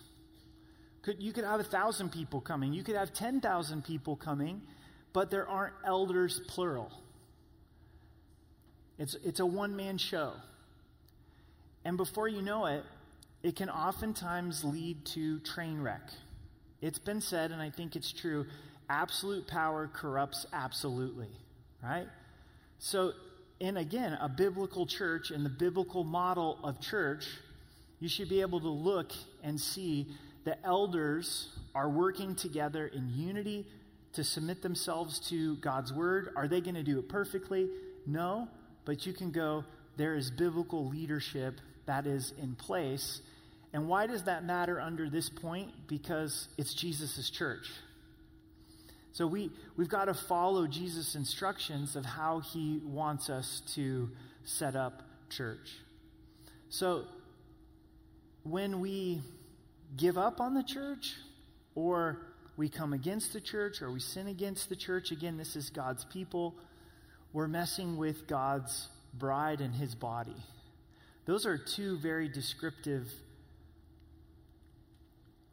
Could, 1.01 1.21
you 1.21 1.33
could 1.33 1.43
have 1.43 1.59
a 1.59 1.65
thousand 1.65 2.11
people 2.11 2.39
coming, 2.39 2.73
you 2.73 2.83
could 2.83 2.95
have 2.95 3.13
10,000 3.13 3.83
people 3.83 4.15
coming, 4.15 4.61
but 5.11 5.29
there 5.29 5.47
aren't 5.47 5.73
elders, 5.85 6.41
plural. 6.47 6.91
It's, 8.97 9.15
it's 9.23 9.39
a 9.39 9.45
one 9.45 9.75
man 9.75 9.97
show. 9.97 10.33
And 11.83 11.97
before 11.97 12.27
you 12.27 12.41
know 12.41 12.67
it, 12.67 12.83
it 13.41 13.55
can 13.57 13.69
oftentimes 13.69 14.63
lead 14.63 15.05
to 15.07 15.39
train 15.39 15.81
wreck. 15.81 16.09
It's 16.81 16.99
been 16.99 17.19
said, 17.19 17.51
and 17.51 17.61
I 17.61 17.69
think 17.69 17.95
it's 17.95 18.11
true 18.11 18.45
absolute 18.89 19.47
power 19.47 19.89
corrupts 19.91 20.45
absolutely, 20.53 21.29
right? 21.81 22.07
So 22.79 23.13
in, 23.63 23.77
again, 23.77 24.17
a 24.19 24.27
biblical 24.27 24.85
church 24.85 25.31
and 25.31 25.45
the 25.45 25.49
biblical 25.49 26.03
model 26.03 26.59
of 26.65 26.81
church, 26.81 27.25
you 28.01 28.09
should 28.09 28.27
be 28.27 28.41
able 28.41 28.59
to 28.59 28.67
look 28.67 29.13
and 29.41 29.59
see 29.59 30.05
the 30.43 30.61
elders 30.65 31.47
are 31.73 31.89
working 31.89 32.35
together 32.35 32.87
in 32.87 33.09
unity 33.15 33.65
to 34.11 34.23
submit 34.23 34.61
themselves 34.61 35.17
to 35.29 35.55
God's 35.57 35.93
word. 35.93 36.33
Are 36.35 36.49
they 36.49 36.59
going 36.59 36.75
to 36.75 36.83
do 36.83 36.99
it 36.99 37.07
perfectly? 37.07 37.69
No, 38.05 38.49
but 38.83 39.05
you 39.05 39.13
can 39.13 39.31
go, 39.31 39.63
there 39.95 40.15
is 40.15 40.29
biblical 40.29 40.89
leadership 40.89 41.61
that 41.85 42.05
is 42.05 42.33
in 42.41 42.55
place. 42.55 43.21
And 43.71 43.87
why 43.87 44.07
does 44.07 44.23
that 44.23 44.43
matter 44.43 44.81
under 44.81 45.09
this 45.09 45.29
point? 45.29 45.69
Because 45.87 46.49
it's 46.57 46.73
Jesus' 46.73 47.29
church. 47.29 47.71
So 49.13 49.27
we, 49.27 49.51
we've 49.77 49.89
got 49.89 50.05
to 50.05 50.15
follow 50.15 50.65
Jesus' 50.65 51.15
instructions 51.15 51.95
of 51.95 52.03
how 52.03 52.39
he 52.39 52.81
wants 52.83 53.29
us 53.29 53.61
to 53.75 54.09
set 54.43 54.75
up 54.75 55.03
church. 55.29 55.77
So 56.69 57.05
when 58.41 58.79
we 58.79 59.21
give 59.95 60.17
up 60.17 60.41
on 60.41 60.55
the 60.55 60.63
church, 60.63 61.15
or 61.75 62.25
we 62.57 62.69
come 62.69 62.91
against 62.91 63.33
the 63.33 63.39
church, 63.39 63.83
or 63.83 63.91
we 63.91 63.99
sin 63.99 64.27
against 64.27 64.69
the 64.69 64.75
church, 64.75 65.11
again, 65.11 65.37
this 65.37 65.55
is 65.55 65.69
God's 65.69 66.05
people, 66.05 66.55
we're 67.33 67.47
messing 67.47 67.97
with 67.97 68.27
God's 68.27 68.87
bride 69.13 69.61
and 69.61 69.75
his 69.75 69.93
body. 69.93 70.35
Those 71.25 71.45
are 71.45 71.57
two 71.57 71.97
very 71.99 72.27
descriptive 72.27 73.11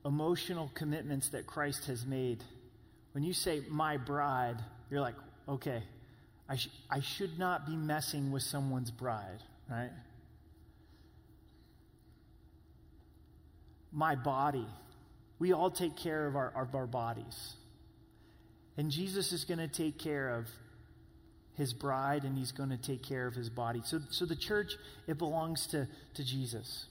emotional 0.04 0.70
commitments 0.74 1.28
that 1.28 1.46
Christ 1.46 1.84
has 1.84 2.06
made. 2.06 2.42
When 3.12 3.24
you 3.24 3.32
say, 3.32 3.62
my 3.68 3.96
bride, 3.96 4.56
you're 4.90 5.00
like, 5.00 5.16
okay, 5.48 5.82
I, 6.48 6.56
sh- 6.56 6.68
I 6.88 7.00
should 7.00 7.38
not 7.38 7.66
be 7.66 7.76
messing 7.76 8.30
with 8.30 8.42
someone's 8.42 8.90
bride, 8.90 9.42
right? 9.68 9.90
My 13.92 14.14
body. 14.14 14.66
We 15.38 15.52
all 15.52 15.70
take 15.70 15.96
care 15.96 16.26
of 16.26 16.36
our, 16.36 16.52
of 16.54 16.74
our 16.74 16.86
bodies. 16.86 17.54
And 18.76 18.90
Jesus 18.90 19.32
is 19.32 19.44
going 19.44 19.58
to 19.58 19.68
take 19.68 19.98
care 19.98 20.28
of 20.36 20.46
his 21.54 21.72
bride 21.72 22.24
and 22.24 22.38
he's 22.38 22.52
going 22.52 22.70
to 22.70 22.76
take 22.76 23.02
care 23.02 23.26
of 23.26 23.34
his 23.34 23.50
body. 23.50 23.82
So, 23.84 24.00
so 24.10 24.24
the 24.24 24.36
church, 24.36 24.76
it 25.06 25.18
belongs 25.18 25.66
to, 25.68 25.86
to 26.14 26.24
Jesus. 26.24 26.86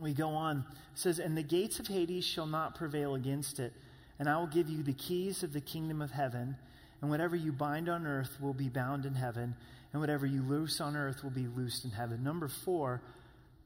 We 0.00 0.14
go 0.14 0.30
on. 0.30 0.64
It 0.92 0.98
says, 0.98 1.18
And 1.18 1.36
the 1.36 1.42
gates 1.42 1.78
of 1.78 1.86
Hades 1.86 2.24
shall 2.24 2.46
not 2.46 2.74
prevail 2.74 3.14
against 3.14 3.58
it. 3.58 3.72
And 4.18 4.28
I 4.28 4.38
will 4.38 4.46
give 4.46 4.68
you 4.68 4.82
the 4.82 4.92
keys 4.92 5.42
of 5.42 5.52
the 5.52 5.60
kingdom 5.60 6.00
of 6.00 6.10
heaven. 6.10 6.56
And 7.00 7.10
whatever 7.10 7.36
you 7.36 7.52
bind 7.52 7.88
on 7.88 8.06
earth 8.06 8.38
will 8.40 8.54
be 8.54 8.68
bound 8.68 9.04
in 9.04 9.14
heaven. 9.14 9.54
And 9.92 10.00
whatever 10.00 10.26
you 10.26 10.42
loose 10.42 10.80
on 10.80 10.96
earth 10.96 11.22
will 11.22 11.30
be 11.30 11.46
loosed 11.46 11.84
in 11.84 11.90
heaven. 11.90 12.22
Number 12.22 12.48
four, 12.48 13.02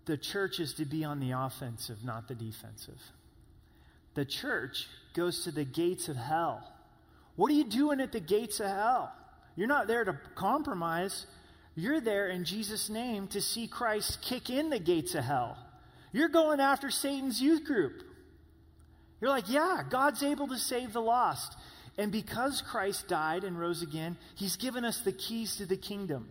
the 0.06 0.16
church 0.16 0.58
is 0.58 0.74
to 0.74 0.84
be 0.84 1.04
on 1.04 1.20
the 1.20 1.32
offensive, 1.32 2.04
not 2.04 2.28
the 2.28 2.34
defensive. 2.34 3.00
The 4.14 4.24
church 4.24 4.86
goes 5.14 5.44
to 5.44 5.52
the 5.52 5.64
gates 5.64 6.08
of 6.08 6.16
hell. 6.16 6.66
What 7.36 7.50
are 7.50 7.54
you 7.54 7.64
doing 7.64 8.00
at 8.00 8.12
the 8.12 8.20
gates 8.20 8.60
of 8.60 8.66
hell? 8.66 9.12
You're 9.56 9.68
not 9.68 9.86
there 9.86 10.04
to 10.04 10.18
compromise. 10.34 11.26
You're 11.76 12.00
there 12.00 12.28
in 12.28 12.44
Jesus' 12.44 12.90
name 12.90 13.28
to 13.28 13.40
see 13.40 13.66
Christ 13.66 14.20
kick 14.20 14.50
in 14.50 14.70
the 14.70 14.78
gates 14.78 15.14
of 15.14 15.24
hell. 15.24 15.56
You're 16.12 16.28
going 16.28 16.60
after 16.60 16.90
Satan's 16.90 17.40
youth 17.40 17.64
group. 17.64 18.02
You're 19.20 19.30
like, 19.30 19.48
yeah, 19.48 19.83
God's 19.88 20.22
able 20.22 20.48
to 20.48 20.59
save 20.59 20.92
the 20.92 21.02
lost. 21.02 21.56
And 21.98 22.11
because 22.11 22.62
Christ 22.62 23.09
died 23.09 23.44
and 23.44 23.59
rose 23.59 23.83
again, 23.83 24.16
he's 24.35 24.56
given 24.56 24.85
us 24.85 25.00
the 25.00 25.12
keys 25.12 25.56
to 25.56 25.66
the 25.66 25.76
kingdom. 25.76 26.28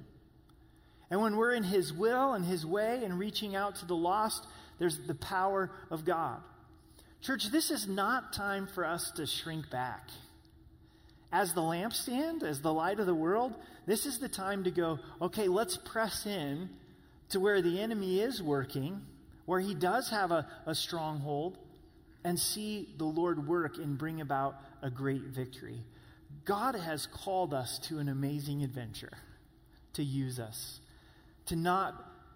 And 1.11 1.21
when 1.21 1.35
we're 1.35 1.53
in 1.53 1.63
his 1.63 1.91
will 1.93 2.33
and 2.33 2.45
his 2.45 2.65
way 2.65 3.01
and 3.03 3.19
reaching 3.19 3.55
out 3.55 3.75
to 3.77 3.85
the 3.85 3.95
lost, 3.95 4.45
there's 4.79 4.99
the 5.07 5.15
power 5.15 5.71
of 5.91 6.05
God. 6.05 6.39
Church, 7.21 7.51
this 7.51 7.69
is 7.69 7.87
not 7.87 8.33
time 8.33 8.67
for 8.67 8.85
us 8.85 9.11
to 9.11 9.25
shrink 9.25 9.69
back 9.69 10.09
as 11.31 11.53
the 11.53 11.61
lampstand, 11.61 12.43
as 12.43 12.61
the 12.61 12.73
light 12.73 12.99
of 12.99 13.05
the 13.05 13.15
world, 13.15 13.53
this 13.85 14.05
is 14.05 14.19
the 14.19 14.29
time 14.29 14.63
to 14.63 14.71
go, 14.71 14.99
okay, 15.21 15.47
let's 15.47 15.77
press 15.77 16.25
in 16.25 16.69
to 17.29 17.39
where 17.39 17.61
the 17.61 17.79
enemy 17.79 18.19
is 18.19 18.41
working, 18.41 19.01
where 19.45 19.59
he 19.59 19.75
does 19.75 20.09
have 20.09 20.31
a, 20.31 20.47
a 20.65 20.73
stronghold, 20.73 21.57
and 22.23 22.39
see 22.39 22.89
the 22.97 23.05
Lord 23.05 23.47
work 23.47 23.77
and 23.77 23.97
bring 23.97 24.21
about 24.21 24.55
a 24.81 24.89
great 24.89 25.23
victory. 25.23 25.81
God 26.45 26.75
has 26.75 27.07
called 27.07 27.53
us 27.53 27.79
to 27.87 27.99
an 27.99 28.09
amazing 28.09 28.63
adventure 28.63 29.17
to 29.93 30.03
use 30.03 30.39
us, 30.39 30.79
to 31.47 31.55
not 31.55 31.95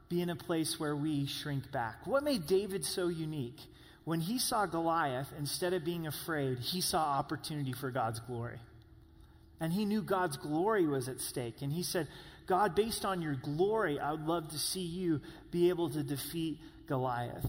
be 0.10 0.22
in 0.22 0.30
a 0.30 0.36
place 0.36 0.80
where 0.80 0.96
we 0.96 1.26
shrink 1.26 1.72
back. 1.72 2.06
What 2.06 2.24
made 2.24 2.46
David 2.46 2.86
so 2.86 3.08
unique? 3.08 3.60
When 4.06 4.20
he 4.20 4.38
saw 4.38 4.66
Goliath, 4.66 5.32
instead 5.38 5.74
of 5.74 5.86
being 5.86 6.08
afraid, 6.08 6.60
he 6.60 6.82
saw 6.82 7.02
opportunity 7.02 7.72
for 7.72 7.90
God's 7.90 8.20
glory. 8.20 8.60
And 9.60 9.72
he 9.72 9.86
knew 9.86 10.02
God's 10.02 10.36
glory 10.36 10.86
was 10.86 11.08
at 11.08 11.22
stake. 11.22 11.62
And 11.62 11.72
he 11.72 11.84
said, 11.84 12.08
God, 12.48 12.76
based 12.76 13.06
on 13.06 13.22
your 13.22 13.36
glory, 13.36 14.00
I 14.00 14.12
would 14.12 14.26
love 14.26 14.50
to 14.50 14.60
see 14.60 14.82
you 14.82 15.22
be 15.52 15.70
able 15.70 15.90
to 15.92 16.04
defeat 16.04 16.60
Goliath. 16.88 17.46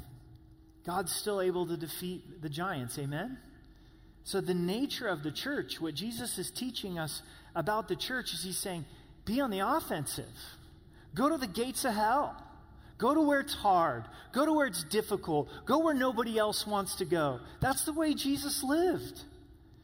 God's 0.87 1.15
still 1.15 1.41
able 1.41 1.67
to 1.67 1.77
defeat 1.77 2.43
the 2.43 2.49
giants. 2.49 2.99
Amen? 2.99 3.39
So, 4.25 4.41
the 4.41 4.55
nature 4.55 5.09
of 5.09 5.23
the 5.23 5.31
church, 5.31 5.81
what 5.81 5.95
Jesus 5.95 6.39
is 6.39 6.51
teaching 6.51 6.99
us 6.99 7.23
about 7.55 7.89
the 7.89 7.97
church, 7.97 8.33
is 8.33 8.43
he's 8.43 8.59
saying, 8.59 8.85
be 9.25 9.41
on 9.41 9.51
the 9.51 9.61
offensive. 9.61 10.25
Go 11.15 11.29
to 11.29 11.39
the 11.39 11.47
gates 11.47 11.85
of 11.85 11.95
hell. 11.95 12.43
Go 12.99 13.15
to 13.15 13.21
where 13.21 13.41
it's 13.41 13.55
hard. 13.55 14.05
Go 14.33 14.45
to 14.47 14.53
where 14.53 14.67
it's 14.67 14.85
difficult. 14.85 15.49
Go 15.67 15.79
where 15.79 15.95
nobody 15.95 16.39
else 16.39 16.67
wants 16.67 16.97
to 16.97 17.05
go. 17.05 17.41
That's 17.61 17.85
the 17.85 17.93
way 17.93 18.15
Jesus 18.15 18.63
lived. 18.63 19.21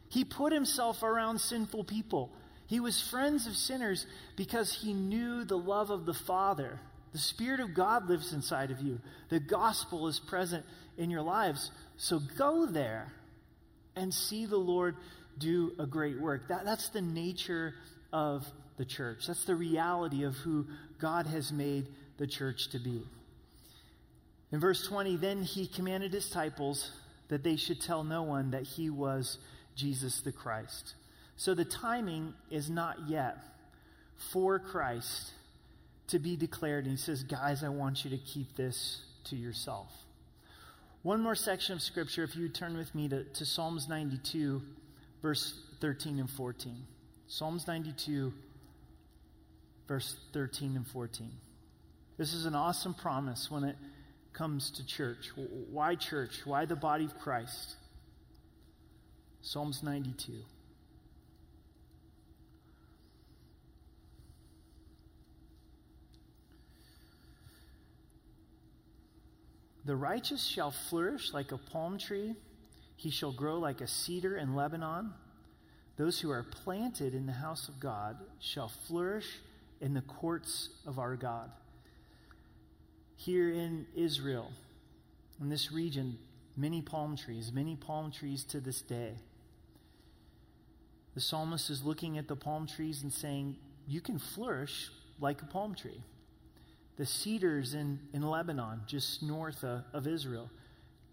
He 0.09 0.25
put 0.25 0.53
himself 0.53 1.03
around 1.03 1.41
sinful 1.41 1.85
people. 1.85 2.31
He 2.67 2.81
was 2.81 3.01
friends 3.01 3.47
of 3.47 3.57
sinners 3.57 4.07
because 4.37 4.73
he 4.73 4.93
knew 4.93 5.45
the 5.45 5.59
love 5.59 5.91
of 5.91 6.07
the 6.07 6.15
Father. 6.15 6.81
The 7.13 7.19
Spirit 7.19 7.61
of 7.61 7.75
God 7.75 8.09
lives 8.09 8.33
inside 8.33 8.71
of 8.71 8.81
you. 8.81 9.01
The 9.29 9.41
gospel 9.41 10.07
is 10.09 10.21
present 10.21 10.65
in 10.97 11.11
your 11.11 11.23
lives. 11.23 11.71
So 11.97 12.21
go 12.39 12.67
there 12.67 13.13
and 13.97 14.15
see 14.15 14.47
the 14.47 14.57
Lord 14.57 14.97
do 15.39 15.73
a 15.79 15.87
great 15.87 16.21
work. 16.21 16.49
That, 16.49 16.65
that's 16.65 16.91
the 16.91 17.01
nature 17.01 17.75
of 18.13 18.47
the 18.77 18.85
church. 18.85 19.27
That's 19.27 19.45
the 19.45 19.57
reality 19.57 20.23
of 20.23 20.37
who 20.37 20.67
God 20.99 21.27
has 21.27 21.53
made 21.53 21.87
the 22.19 22.27
church 22.27 22.69
to 22.71 22.79
be. 22.79 23.03
In 24.53 24.61
verse 24.61 24.87
20, 24.87 25.17
then 25.17 25.43
he 25.43 25.67
commanded 25.67 26.13
his 26.13 26.25
disciples 26.25 26.93
that 27.29 27.43
they 27.43 27.57
should 27.57 27.81
tell 27.81 28.05
no 28.05 28.23
one 28.23 28.51
that 28.51 28.65
he 28.65 28.91
was 28.91 29.39
Jesus 29.77 30.21
the 30.21 30.33
Christ. 30.33 30.95
So 31.37 31.55
the 31.55 31.65
timing 31.65 32.35
is 32.51 32.69
not 32.69 33.09
yet 33.09 33.39
for 34.33 34.59
Christ 34.59 35.33
to 36.11 36.19
be 36.19 36.37
declared. 36.37 36.85
And 36.85 36.93
he 36.93 36.97
says, 36.99 37.23
Guys, 37.23 37.65
I 37.65 37.69
want 37.69 38.05
you 38.05 38.11
to 38.11 38.19
keep 38.19 38.57
this 38.57 39.03
to 39.25 39.37
yourself. 39.37 39.89
One 41.03 41.23
more 41.23 41.35
section 41.35 41.75
of 41.75 41.83
scripture, 41.83 42.25
if 42.25 42.37
you 42.37 42.43
would 42.43 42.55
turn 42.55 42.77
with 42.77 42.95
me 42.95 43.09
to, 43.09 43.25
to 43.25 43.47
Psalms 43.47 43.89
92, 43.89 44.61
verse 45.23 45.55
13 45.81 46.19
and 46.19 46.29
14. 46.29 46.77
Psalms 47.27 47.67
92, 47.67 48.33
verse 49.89 50.17
13 50.35 50.77
and 50.77 50.87
14. 50.87 51.31
This 52.19 52.35
is 52.35 52.45
an 52.45 52.55
awesome 52.55 52.93
promise 52.93 53.51
when 53.51 53.65
it 53.65 53.77
comes 54.35 54.71
to 54.73 54.87
church. 54.87 55.31
Why 55.71 55.95
church? 55.95 56.41
Why 56.45 56.67
the 56.67 56.77
body 56.77 57.07
of 57.07 57.19
Christ? 57.19 57.77
Psalms 59.41 59.83
92. 59.83 60.33
The 69.91 69.97
righteous 69.97 70.45
shall 70.45 70.71
flourish 70.71 71.33
like 71.33 71.51
a 71.51 71.59
palm 71.59 71.99
tree, 71.99 72.37
he 72.95 73.11
shall 73.11 73.33
grow 73.33 73.59
like 73.59 73.81
a 73.81 73.89
cedar 73.89 74.37
in 74.37 74.55
Lebanon. 74.55 75.13
Those 75.97 76.21
who 76.21 76.31
are 76.31 76.45
planted 76.45 77.13
in 77.13 77.27
the 77.27 77.33
house 77.33 77.69
of 77.69 77.81
God 77.81 78.17
shall 78.39 78.69
flourish 78.69 79.27
in 79.81 79.95
the 79.95 80.03
courts 80.03 80.69
of 80.87 81.01
our 81.01 81.17
God. 81.17 81.51
Here 83.17 83.51
in 83.51 83.85
Israel, 83.97 84.53
in 85.41 85.49
this 85.49 85.73
region, 85.73 86.19
many 86.57 86.83
palm 86.83 87.17
trees, 87.17 87.51
many 87.53 87.75
palm 87.75 88.13
trees 88.13 88.45
to 88.45 88.61
this 88.61 88.83
day. 88.83 89.15
The 91.15 91.21
psalmist 91.21 91.69
is 91.69 91.83
looking 91.83 92.17
at 92.17 92.29
the 92.29 92.37
palm 92.37 92.69
trees 92.69 93.03
and 93.03 93.13
saying, 93.13 93.57
You 93.89 94.01
can 94.01 94.21
flourish 94.21 94.89
like 95.19 95.43
a 95.43 95.47
palm 95.47 95.75
tree. 95.75 96.01
The 97.01 97.07
cedars 97.07 97.73
in, 97.73 97.99
in 98.13 98.21
Lebanon, 98.21 98.83
just 98.87 99.23
north 99.23 99.65
of, 99.65 99.85
of 99.95 100.07
Israel, 100.07 100.51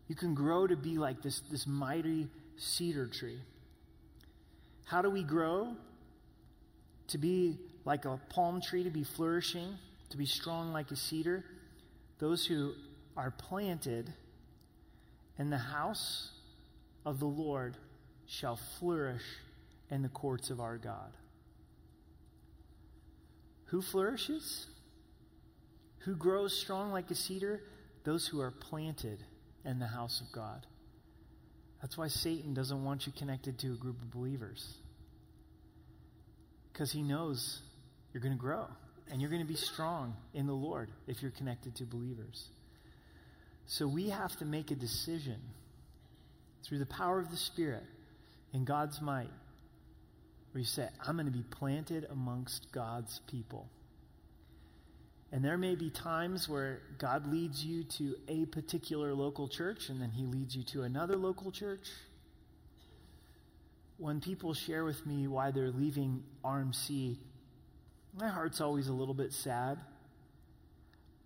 you 0.10 0.15
can 0.15 0.36
grow 0.36 0.67
to 0.67 0.76
be 0.76 0.97
like 0.97 1.21
this, 1.21 1.39
this 1.50 1.65
mighty 1.65 2.28
cedar 2.58 3.08
tree. 3.08 3.39
How 4.84 5.02
do 5.02 5.10
we 5.10 5.23
grow? 5.23 5.78
To 7.08 7.17
be 7.17 7.58
like 7.86 8.04
a 8.04 8.19
palm 8.28 8.60
tree, 8.60 8.84
to 8.84 8.89
be 8.89 9.06
flourishing, 9.06 9.78
to 10.10 10.17
be 10.17 10.26
strong 10.26 10.73
like 10.73 10.91
a 10.91 10.97
cedar. 10.97 11.45
Those 12.19 12.45
who 12.45 12.73
are 13.15 13.32
planted 13.32 14.12
in 15.39 15.50
the 15.50 15.58
house 15.58 16.32
of 17.06 17.21
the 17.21 17.28
Lord 17.28 17.78
shall 18.26 18.60
flourish 18.82 19.23
in 19.89 20.02
the 20.02 20.10
courts 20.10 20.50
of 20.50 20.60
our 20.60 20.76
God. 20.76 21.13
Who 23.67 23.82
flourishes? 23.82 24.67
Who 26.08 26.15
grows 26.15 26.58
strong 26.58 26.93
like 26.93 27.12
a 27.12 27.15
cedar? 27.15 27.60
Those 28.06 28.26
who 28.26 28.39
are 28.39 28.50
planted 28.50 29.22
in 29.65 29.78
the 29.78 29.88
house 29.88 30.22
of 30.22 30.32
God. 30.32 30.65
That's 31.82 31.98
why 31.98 32.08
Satan 32.08 32.54
doesn't 32.54 32.86
want 32.86 33.06
you 33.06 33.12
connected 33.12 33.60
to 33.60 33.74
a 33.74 33.76
group 33.76 34.02
of 34.02 34.10
believers. 34.10 34.74
Because 36.72 36.93
he 36.93 37.02
knows 37.02 37.60
you're 38.13 38.22
going 38.22 38.34
to 38.34 38.39
grow 38.39 38.67
and 39.12 39.20
you're 39.20 39.30
going 39.30 39.41
to 39.41 39.48
be 39.48 39.58
strong 39.58 40.15
in 40.34 40.48
the 40.48 40.54
Lord 40.54 40.89
if 41.08 41.22
you're 41.22 41.32
connected 41.32 41.76
to 41.76 41.84
believers. 41.84 42.48
So 43.65 43.86
we 43.86 44.08
have 44.08 44.34
to 44.38 44.46
make 44.46 44.72
a 44.72 44.76
decision 44.76 45.41
through 46.63 46.80
the 46.80 46.86
power 46.86 47.20
of 47.20 47.32
the 47.32 47.38
Spirit 47.38 47.84
and 48.54 48.65
God's 48.65 49.02
might 49.02 49.28
where 50.54 50.60
you 50.60 50.65
say, 50.65 50.88
I'm 51.06 51.17
going 51.17 51.26
to 51.26 51.38
be 51.38 51.43
planted 51.43 52.08
amongst 52.10 52.72
God's 52.72 53.20
people. 53.28 53.67
And 55.32 55.44
there 55.44 55.58
may 55.58 55.76
be 55.76 55.90
times 55.90 56.48
where 56.48 56.82
God 56.98 57.32
leads 57.32 57.63
you 57.63 57.84
to 57.84 58.16
a 58.30 58.46
particular 58.46 59.13
local 59.13 59.48
church 59.48 59.90
and 59.90 60.02
then 60.02 60.12
he 60.12 60.26
leads 60.26 60.56
you 60.56 60.63
to 60.63 60.84
another 60.84 61.18
local 61.18 61.52
church. 61.52 61.90
When 63.98 64.22
people 64.22 64.54
share 64.54 64.86
with 64.86 65.06
me 65.06 65.28
why 65.28 65.52
they're 65.52 65.72
leaving 65.72 66.24
RMC, 66.46 67.18
my 68.18 68.30
heart's 68.30 68.62
always 68.62 68.88
a 68.88 68.94
little 68.94 69.13
bit 69.13 69.34
sad. 69.34 69.80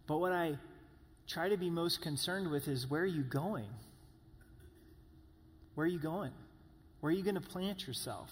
But 0.08 0.18
what 0.18 0.32
I 0.32 0.58
try 1.28 1.50
to 1.50 1.58
be 1.58 1.70
most 1.70 2.02
concerned 2.02 2.50
with 2.50 2.68
is 2.68 2.90
where 2.90 3.04
are 3.04 3.06
you 3.06 3.24
going? 3.24 3.70
Where 5.76 5.86
are 5.86 5.90
you 5.90 6.00
going? 6.00 6.32
Where 7.02 7.12
are 7.12 7.16
you 7.16 7.24
going 7.24 7.36
to 7.36 7.42
plant 7.42 7.88
yourself? 7.88 8.30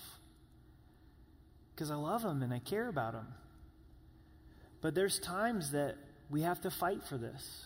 Because 1.73 1.91
I 1.91 1.95
love 1.95 2.23
them 2.23 2.41
and 2.41 2.53
I 2.53 2.60
care 2.60 2.88
about 2.88 3.13
them. 3.13 3.27
But 4.81 4.95
there's 4.95 5.19
times 5.19 5.71
that 5.71 5.95
we 6.29 6.41
have 6.41 6.61
to 6.61 6.71
fight 6.71 7.03
for 7.03 7.17
this, 7.17 7.65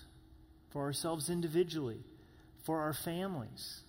for 0.72 0.84
ourselves 0.84 1.30
individually, 1.30 2.00
for 2.64 2.80
our 2.82 2.94
families. 2.94 3.82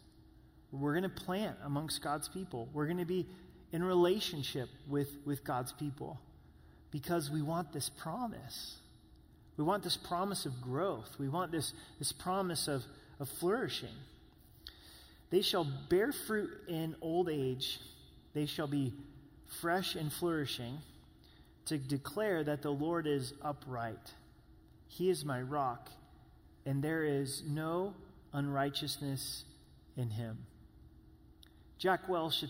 We're 0.72 0.92
going 0.92 1.04
to 1.04 1.08
plant 1.08 1.56
amongst 1.64 2.02
God's 2.02 2.28
people. 2.28 2.68
We're 2.72 2.86
going 2.86 2.98
to 2.98 3.04
be 3.04 3.26
in 3.72 3.82
relationship 3.82 4.68
with, 4.88 5.08
with 5.24 5.44
God's 5.44 5.72
people 5.72 6.20
because 6.90 7.30
we 7.30 7.42
want 7.42 7.72
this 7.72 7.88
promise. 7.88 8.76
We 9.56 9.64
want 9.64 9.82
this 9.82 9.96
promise 9.96 10.46
of 10.46 10.60
growth. 10.60 11.14
We 11.18 11.28
want 11.28 11.52
this, 11.52 11.72
this 11.98 12.12
promise 12.12 12.68
of, 12.68 12.82
of 13.20 13.28
flourishing. 13.28 13.94
They 15.30 15.42
shall 15.42 15.66
bear 15.88 16.12
fruit 16.12 16.50
in 16.68 16.94
old 17.00 17.28
age, 17.28 17.80
they 18.34 18.46
shall 18.46 18.66
be 18.66 18.92
fresh 19.60 19.94
and 19.94 20.12
flourishing 20.12 20.78
to 21.66 21.78
declare 21.78 22.44
that 22.44 22.62
the 22.62 22.70
Lord 22.70 23.06
is 23.06 23.34
upright. 23.42 24.12
He 24.86 25.10
is 25.10 25.24
my 25.24 25.40
rock, 25.40 25.90
and 26.66 26.82
there 26.82 27.04
is 27.04 27.42
no 27.46 27.94
unrighteousness 28.32 29.44
in 29.96 30.10
him. 30.10 30.38
Jack 31.78 32.08
Welsh 32.08 32.44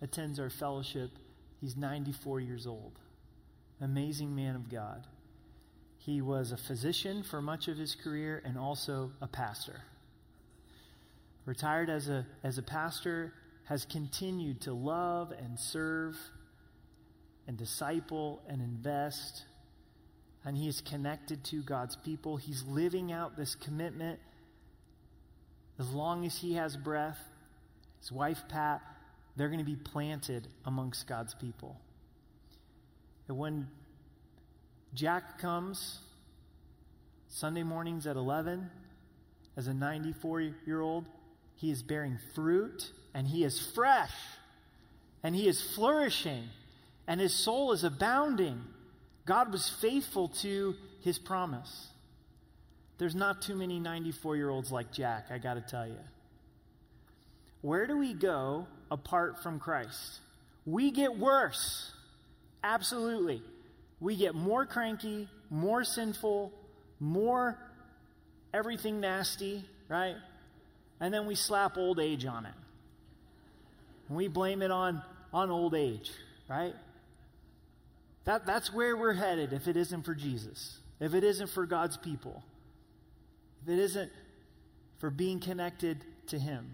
attends 0.00 0.38
our 0.38 0.50
fellowship. 0.50 1.10
He's 1.60 1.76
94 1.76 2.40
years 2.40 2.66
old. 2.66 2.98
Amazing 3.80 4.34
man 4.34 4.56
of 4.56 4.70
God. 4.70 5.06
He 5.98 6.22
was 6.22 6.52
a 6.52 6.56
physician 6.56 7.22
for 7.22 7.42
much 7.42 7.68
of 7.68 7.76
his 7.76 7.94
career 7.94 8.42
and 8.44 8.58
also 8.58 9.12
a 9.20 9.26
pastor. 9.26 9.82
Retired 11.44 11.90
as 11.90 12.08
a, 12.08 12.26
as 12.42 12.58
a 12.58 12.62
pastor, 12.62 13.34
has 13.64 13.84
continued 13.84 14.60
to 14.62 14.72
love 14.72 15.32
and 15.32 15.58
serve 15.58 16.16
and 17.50 17.58
disciple 17.58 18.40
and 18.48 18.62
invest. 18.62 19.42
And 20.44 20.56
he 20.56 20.68
is 20.68 20.80
connected 20.82 21.42
to 21.46 21.62
God's 21.62 21.96
people. 21.96 22.36
He's 22.36 22.62
living 22.62 23.10
out 23.10 23.36
this 23.36 23.56
commitment 23.56 24.20
as 25.76 25.90
long 25.90 26.24
as 26.24 26.38
he 26.38 26.54
has 26.54 26.76
breath. 26.76 27.18
His 27.98 28.12
wife, 28.12 28.40
Pat, 28.48 28.82
they're 29.34 29.48
going 29.48 29.58
to 29.58 29.64
be 29.64 29.74
planted 29.74 30.46
amongst 30.64 31.08
God's 31.08 31.34
people. 31.34 31.76
And 33.26 33.36
when 33.36 33.66
Jack 34.94 35.40
comes 35.40 35.98
Sunday 37.26 37.64
mornings 37.64 38.06
at 38.06 38.14
11 38.14 38.70
as 39.56 39.66
a 39.66 39.74
94 39.74 40.40
year 40.66 40.80
old, 40.80 41.04
he 41.56 41.72
is 41.72 41.82
bearing 41.82 42.16
fruit 42.32 42.92
and 43.12 43.26
he 43.26 43.42
is 43.42 43.60
fresh 43.74 44.14
and 45.24 45.34
he 45.34 45.48
is 45.48 45.60
flourishing 45.74 46.44
and 47.10 47.20
his 47.20 47.34
soul 47.34 47.72
is 47.72 47.82
abounding. 47.82 48.60
God 49.26 49.50
was 49.50 49.68
faithful 49.68 50.28
to 50.42 50.76
his 51.02 51.18
promise. 51.18 51.88
There's 52.98 53.16
not 53.16 53.42
too 53.42 53.56
many 53.56 53.80
94 53.80 54.36
year 54.36 54.48
olds 54.48 54.70
like 54.70 54.92
Jack, 54.92 55.26
I 55.28 55.38
got 55.38 55.54
to 55.54 55.60
tell 55.60 55.88
you. 55.88 55.98
Where 57.62 57.88
do 57.88 57.98
we 57.98 58.14
go 58.14 58.68
apart 58.92 59.42
from 59.42 59.58
Christ? 59.58 60.20
We 60.64 60.92
get 60.92 61.18
worse. 61.18 61.90
Absolutely. 62.62 63.42
We 63.98 64.14
get 64.14 64.36
more 64.36 64.64
cranky, 64.64 65.26
more 65.50 65.82
sinful, 65.82 66.52
more 67.00 67.58
everything 68.54 69.00
nasty, 69.00 69.64
right? 69.88 70.14
And 71.00 71.12
then 71.12 71.26
we 71.26 71.34
slap 71.34 71.76
old 71.76 71.98
age 71.98 72.24
on 72.24 72.46
it. 72.46 72.54
And 74.06 74.16
we 74.16 74.28
blame 74.28 74.62
it 74.62 74.70
on, 74.70 75.02
on 75.34 75.50
old 75.50 75.74
age, 75.74 76.12
right? 76.48 76.74
That, 78.30 78.46
that's 78.46 78.72
where 78.72 78.96
we're 78.96 79.12
headed 79.12 79.52
if 79.52 79.66
it 79.66 79.76
isn't 79.76 80.04
for 80.04 80.14
Jesus, 80.14 80.78
if 81.00 81.14
it 81.14 81.24
isn't 81.24 81.48
for 81.48 81.66
God's 81.66 81.96
people, 81.96 82.44
if 83.64 83.72
it 83.72 83.80
isn't 83.80 84.12
for 84.98 85.10
being 85.10 85.40
connected 85.40 85.98
to 86.28 86.38
Him. 86.38 86.72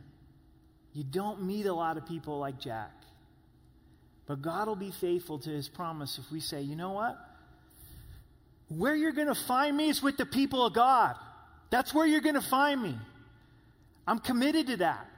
You 0.93 1.03
don't 1.03 1.45
meet 1.45 1.65
a 1.65 1.73
lot 1.73 1.97
of 1.97 2.07
people 2.07 2.39
like 2.39 2.61
Jack. 2.61 2.93
But 4.27 4.43
God 4.43 4.69
will 4.69 4.77
be 4.77 4.91
faithful 4.91 5.39
to 5.39 5.49
His 5.49 5.67
promise 5.67 6.19
if 6.19 6.31
we 6.31 6.41
say, 6.41 6.61
you 6.61 6.77
know 6.77 6.93
what? 6.93 7.17
Where 8.69 8.95
you're 8.95 9.13
going 9.13 9.29
to 9.29 9.35
find 9.35 9.75
me 9.75 9.89
is 9.89 10.03
with 10.03 10.19
the 10.19 10.27
people 10.27 10.67
of 10.67 10.75
God. 10.75 11.15
That's 11.71 11.95
where 11.95 12.07
you're 12.07 12.21
going 12.21 12.35
to 12.35 12.43
find 12.43 12.83
me. 12.83 12.99
I'm 14.07 14.19
committed 14.19 14.67
to 14.67 14.77
that. 14.79 15.09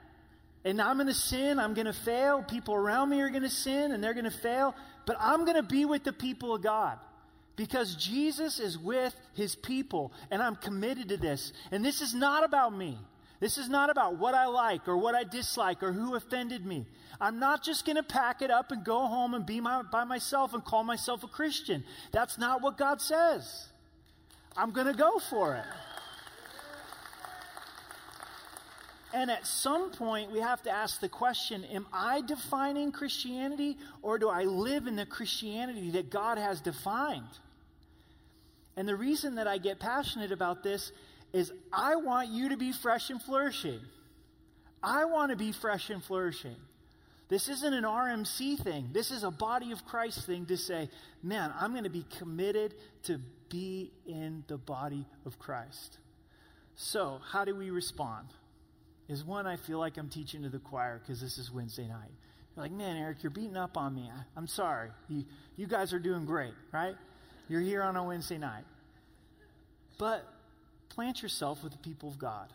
And 0.65 0.83
I'm 0.83 0.97
going 0.97 1.09
to 1.09 1.15
sin. 1.15 1.59
I'm 1.59 1.75
going 1.75 1.87
to 1.87 1.93
fail. 1.93 2.43
People 2.43 2.75
around 2.75 3.11
me 3.11 3.21
are 3.21 3.31
going 3.31 3.43
to 3.43 3.51
sin 3.51 3.93
and 3.93 4.03
they're 4.03 4.15
going 4.15 4.25
to 4.25 4.31
fail. 4.31 4.75
But 5.07 5.17
I'm 5.21 5.45
going 5.45 5.57
to 5.57 5.63
be 5.63 5.85
with 5.85 6.05
the 6.05 6.13
people 6.13 6.55
of 6.55 6.63
God 6.63 6.99
because 7.57 7.95
Jesus 7.95 8.59
is 8.61 8.79
with 8.79 9.15
his 9.35 9.55
people. 9.55 10.13
And 10.31 10.43
I'm 10.43 10.57
committed 10.57 11.09
to 11.11 11.17
this. 11.17 11.53
And 11.71 11.85
this 11.85 12.03
is 12.03 12.15
not 12.15 12.45
about 12.45 12.77
me. 12.77 12.99
This 13.41 13.57
is 13.57 13.69
not 13.69 13.89
about 13.89 14.19
what 14.19 14.35
I 14.35 14.47
like 14.47 14.89
or 14.89 14.97
what 14.97 15.15
I 15.15 15.23
dislike 15.23 15.83
or 15.83 15.93
who 15.93 16.17
offended 16.17 16.67
me. 16.67 16.87
I'm 17.21 17.39
not 17.39 17.63
just 17.63 17.85
going 17.85 17.97
to 17.97 18.03
pack 18.03 18.43
it 18.43 18.51
up 18.51 18.73
and 18.73 18.85
go 18.85 19.07
home 19.07 19.35
and 19.35 19.47
be 19.47 19.61
my, 19.61 19.83
by 19.83 20.05
myself 20.05 20.55
and 20.55 20.65
call 20.65 20.85
myself 20.85 21.23
a 21.23 21.29
Christian. 21.29 21.85
That's 22.13 22.37
not 22.39 22.63
what 22.63 22.77
God 22.77 23.01
says. 23.01 23.67
I'm 24.57 24.73
going 24.73 24.89
to 24.89 24.93
go 24.93 25.19
for 25.19 25.55
it. 25.55 25.65
And 29.15 29.31
at 29.31 29.47
some 29.47 29.91
point, 29.91 30.31
we 30.31 30.41
have 30.41 30.63
to 30.65 30.71
ask 30.71 31.01
the 31.01 31.09
question 31.09 31.65
Am 31.65 31.87
I 31.93 32.21
defining 32.21 32.93
Christianity 32.93 33.79
or 34.03 34.19
do 34.19 34.29
I 34.29 34.45
live 34.45 34.87
in 34.87 34.97
the 34.97 35.07
Christianity 35.07 35.93
that 35.93 36.11
God 36.11 36.39
has 36.39 36.61
defined? 36.61 37.25
And 38.77 38.87
the 38.87 38.97
reason 38.97 39.37
that 39.37 39.49
I 39.49 39.59
get 39.59 39.81
passionate 39.81 40.31
about 40.31 40.63
this 40.63 40.93
is 41.33 41.53
I 41.73 41.97
want 41.97 42.29
you 42.29 42.51
to 42.51 42.57
be 42.57 42.73
fresh 42.73 43.11
and 43.11 43.21
flourishing. 43.21 43.81
I 44.83 45.07
want 45.07 45.31
to 45.31 45.37
be 45.37 45.53
fresh 45.53 45.91
and 45.91 46.03
flourishing. 46.03 46.57
This 47.29 47.49
isn't 47.49 47.75
an 47.75 47.85
RMC 47.85 48.63
thing. 48.63 48.91
This 48.93 49.11
is 49.11 49.23
a 49.23 49.31
body 49.31 49.73
of 49.73 49.85
Christ 49.85 50.25
thing 50.27 50.47
to 50.47 50.57
say, 50.57 50.89
man, 51.23 51.53
I'm 51.59 51.73
going 51.73 51.85
to 51.85 51.91
be 51.91 52.07
committed 52.19 52.75
to 53.05 53.21
be 53.51 53.93
in 54.07 54.45
the 54.47 54.57
body 54.57 55.05
of 55.27 55.39
Christ. 55.39 55.99
So, 56.77 57.21
how 57.33 57.45
do 57.45 57.55
we 57.55 57.71
respond? 57.71 58.29
Is 59.09 59.25
one 59.25 59.47
I 59.47 59.57
feel 59.57 59.79
like 59.79 59.97
I'm 59.97 60.09
teaching 60.09 60.43
to 60.43 60.49
the 60.49 60.59
choir 60.59 61.01
because 61.03 61.21
this 61.21 61.39
is 61.39 61.51
Wednesday 61.51 61.87
night. 61.89 62.13
You're 62.55 62.65
like, 62.65 62.73
man, 62.73 62.97
Eric, 62.97 63.23
you're 63.23 63.31
beating 63.31 63.57
up 63.57 63.77
on 63.77 63.95
me. 63.95 64.11
I, 64.15 64.39
am 64.39 64.47
sorry. 64.47 64.91
You, 65.09 65.25
you 65.57 65.67
guys 65.67 65.93
are 65.93 65.99
doing 65.99 66.25
great, 66.25 66.55
right? 66.73 66.97
You're 67.49 67.61
here 67.61 67.83
on 67.83 67.97
a 67.97 68.05
Wednesday 68.05 68.39
night. 68.39 68.65
But 69.97 70.25
plant 70.91 71.23
yourself 71.23 71.63
with 71.63 71.73
the 71.73 71.79
people 71.79 72.09
of 72.09 72.19
God. 72.19 72.53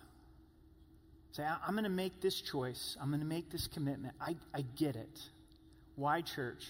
Say, 1.31 1.43
I'm 1.43 1.73
going 1.73 1.83
to 1.85 1.89
make 1.89 2.21
this 2.21 2.39
choice. 2.39 2.95
I'm 3.01 3.09
going 3.09 3.21
to 3.21 3.25
make 3.25 3.49
this 3.49 3.65
commitment. 3.67 4.13
I, 4.21 4.35
I 4.53 4.63
get 4.75 4.95
it. 4.95 5.19
Why 5.95 6.21
church? 6.21 6.65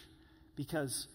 Because 0.55 1.07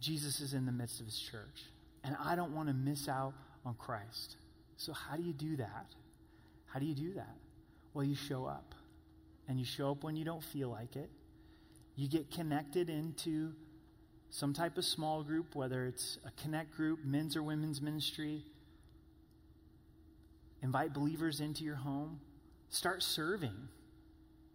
Jesus 0.00 0.40
is 0.40 0.54
in 0.54 0.66
the 0.66 0.72
midst 0.72 1.00
of 1.00 1.06
his 1.06 1.18
church. 1.18 1.64
And 2.04 2.16
I 2.22 2.36
don't 2.36 2.54
want 2.54 2.68
to 2.68 2.74
miss 2.74 3.08
out 3.08 3.34
on 3.64 3.74
Christ. 3.74 4.36
So, 4.76 4.92
how 4.92 5.16
do 5.16 5.22
you 5.22 5.32
do 5.32 5.56
that? 5.56 5.86
How 6.66 6.78
do 6.78 6.86
you 6.86 6.94
do 6.94 7.14
that? 7.14 7.34
Well, 7.96 8.04
you 8.04 8.14
show 8.14 8.44
up. 8.44 8.74
And 9.48 9.58
you 9.58 9.64
show 9.64 9.92
up 9.92 10.04
when 10.04 10.16
you 10.16 10.24
don't 10.26 10.44
feel 10.44 10.68
like 10.68 10.96
it. 10.96 11.08
You 11.94 12.08
get 12.08 12.30
connected 12.30 12.90
into 12.90 13.54
some 14.28 14.52
type 14.52 14.76
of 14.76 14.84
small 14.84 15.22
group, 15.22 15.54
whether 15.54 15.86
it's 15.86 16.18
a 16.26 16.30
connect 16.42 16.76
group, 16.76 16.98
men's 17.06 17.36
or 17.36 17.42
women's 17.42 17.80
ministry. 17.80 18.44
Invite 20.62 20.92
believers 20.92 21.40
into 21.40 21.64
your 21.64 21.76
home. 21.76 22.20
Start 22.68 23.02
serving. 23.02 23.56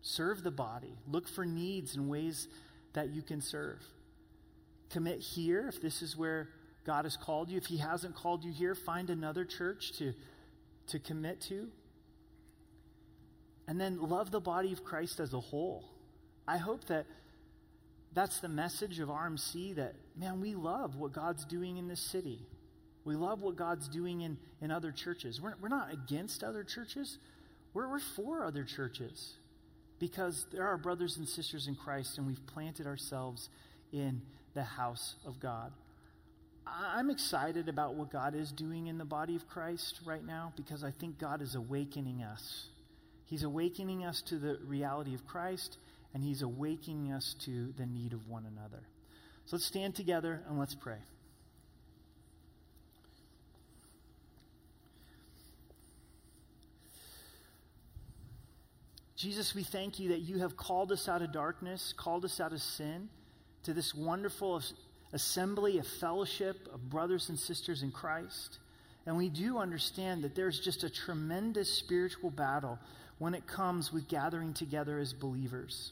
Serve 0.04 0.44
the 0.44 0.52
body. 0.52 1.00
Look 1.08 1.28
for 1.28 1.44
needs 1.44 1.96
and 1.96 2.08
ways 2.08 2.48
that 2.94 3.10
you 3.10 3.24
can 3.24 3.42
serve. 3.42 3.82
Commit 4.92 5.20
here 5.20 5.68
if 5.68 5.82
this 5.82 6.04
is 6.04 6.16
where 6.16 6.50
God 6.86 7.06
has 7.06 7.18
called 7.18 7.50
you. 7.50 7.58
If 7.58 7.66
He 7.66 7.78
hasn't 7.78 8.14
called 8.14 8.44
you 8.44 8.52
here, 8.52 8.76
find 8.76 9.10
another 9.10 9.46
church 9.46 9.94
to, 9.94 10.14
to 10.90 11.00
commit 11.00 11.42
to. 11.50 11.70
And 13.68 13.80
then 13.80 14.02
love 14.02 14.32
the 14.32 14.40
body 14.40 14.74
of 14.74 14.84
Christ 14.84 15.20
as 15.20 15.34
a 15.34 15.40
whole. 15.40 15.86
I 16.48 16.58
hope 16.58 16.86
that 16.86 17.06
that's 18.14 18.40
the 18.40 18.50
message 18.50 19.00
of 19.00 19.10
RMC 19.10 19.76
that, 19.76 19.94
man, 20.18 20.42
we 20.42 20.56
love 20.56 20.96
what 20.96 21.14
God's 21.14 21.46
doing 21.46 21.78
in 21.78 21.88
this 21.88 22.02
city. 22.02 22.40
We 23.06 23.16
love 23.16 23.42
what 23.42 23.56
God's 23.56 23.88
doing 23.88 24.22
in, 24.22 24.38
in 24.62 24.72
other 24.72 24.92
churches. 24.92 25.40
We're, 25.42 25.56
we're 25.62 25.70
not 25.70 25.94
against 25.94 26.44
other 26.44 26.64
churches, 26.64 27.18
we're, 27.74 27.90
we're 27.90 28.00
for 28.00 28.44
other 28.44 28.64
churches 28.64 29.36
because 30.00 30.48
there 30.52 30.68
are 30.68 30.78
brothers 30.78 31.18
and 31.18 31.30
sisters 31.30 31.68
in 31.68 31.76
Christ, 31.76 32.18
and 32.18 32.26
we've 32.26 32.46
planted 32.48 32.88
ourselves 32.88 33.50
in 33.94 34.22
the 34.56 34.64
house 34.64 35.16
of 35.26 35.40
God. 35.40 35.72
I'm 36.66 37.10
excited 37.10 37.70
about 37.70 37.96
what 37.96 38.12
God 38.12 38.36
is 38.36 38.52
doing 38.52 38.88
in 38.88 38.98
the 38.98 39.06
body 39.06 39.36
of 39.36 39.48
Christ 39.48 40.00
right 40.06 40.26
now 40.26 40.54
because 40.56 40.84
I 40.84 40.92
think 40.92 41.20
God 41.20 41.42
is 41.42 41.56
awakening 41.56 42.24
us. 42.24 42.68
He's 43.32 43.44
awakening 43.44 44.04
us 44.04 44.22
to 44.24 44.38
the 44.38 44.60
reality 44.68 45.16
of 45.16 45.26
Christ, 45.26 45.78
and 46.14 46.22
He's 46.22 46.42
awakening 46.42 47.14
us 47.14 47.34
to 47.46 47.74
the 47.78 47.86
need 47.86 48.12
of 48.12 48.28
one 48.28 48.46
another. 48.46 48.84
So 49.46 49.56
let's 49.56 49.66
stand 49.66 49.96
together 49.96 50.42
and 50.50 50.60
let's 50.60 50.76
pray. 50.76 50.98
Jesus, 59.16 59.56
we 59.56 59.64
thank 59.64 59.98
you 59.98 60.10
that 60.10 60.20
you 60.20 60.40
have 60.40 60.58
called 60.58 60.92
us 60.92 61.08
out 61.08 61.22
of 61.22 61.32
darkness, 61.32 61.94
called 61.96 62.26
us 62.26 62.42
out 62.42 62.52
of 62.52 62.62
sin 62.62 63.08
to 63.64 63.74
this 63.74 63.96
wonderful 63.96 64.62
assembly, 65.14 65.78
a 65.78 65.84
fellowship 65.84 66.68
of 66.74 66.90
brothers 66.90 67.30
and 67.30 67.40
sisters 67.40 67.82
in 67.82 67.92
Christ. 67.92 68.58
And 69.06 69.16
we 69.16 69.30
do 69.30 69.58
understand 69.58 70.26
that 70.26 70.36
there's 70.36 70.60
just 70.60 70.84
a 70.84 70.90
tremendous 70.90 71.72
spiritual 71.72 72.30
battle 72.30 72.78
when 73.22 73.36
it 73.36 73.46
comes 73.46 73.94
with 73.94 74.08
gathering 74.08 74.52
together 74.52 74.98
as 74.98 75.14
believers. 75.14 75.92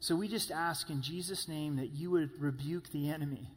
So 0.00 0.16
we 0.16 0.26
just 0.26 0.50
ask 0.50 0.90
in 0.90 1.00
Jesus' 1.00 1.46
name 1.46 1.76
that 1.76 1.92
you 1.92 2.10
would 2.10 2.30
rebuke 2.40 2.90
the 2.90 3.08
enemy. 3.08 3.48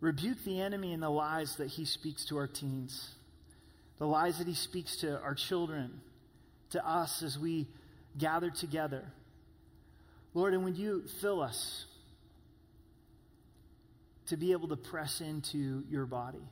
Rebuke 0.00 0.42
the 0.44 0.60
enemy 0.60 0.92
in 0.92 0.98
the 0.98 1.08
lies 1.08 1.54
that 1.58 1.68
he 1.68 1.84
speaks 1.84 2.24
to 2.24 2.36
our 2.36 2.48
teens, 2.48 3.10
the 3.98 4.08
lies 4.08 4.38
that 4.38 4.48
he 4.48 4.54
speaks 4.54 4.96
to 4.96 5.20
our 5.20 5.36
children, 5.36 6.00
to 6.70 6.84
us 6.84 7.22
as 7.22 7.38
we 7.38 7.68
gather 8.18 8.50
together. 8.50 9.04
Lord, 10.34 10.52
and 10.52 10.64
would 10.64 10.76
you 10.76 11.04
fill 11.20 11.40
us 11.40 11.84
to 14.26 14.36
be 14.36 14.50
able 14.50 14.66
to 14.66 14.76
press 14.76 15.20
into 15.20 15.84
your 15.88 16.06
body? 16.06 16.42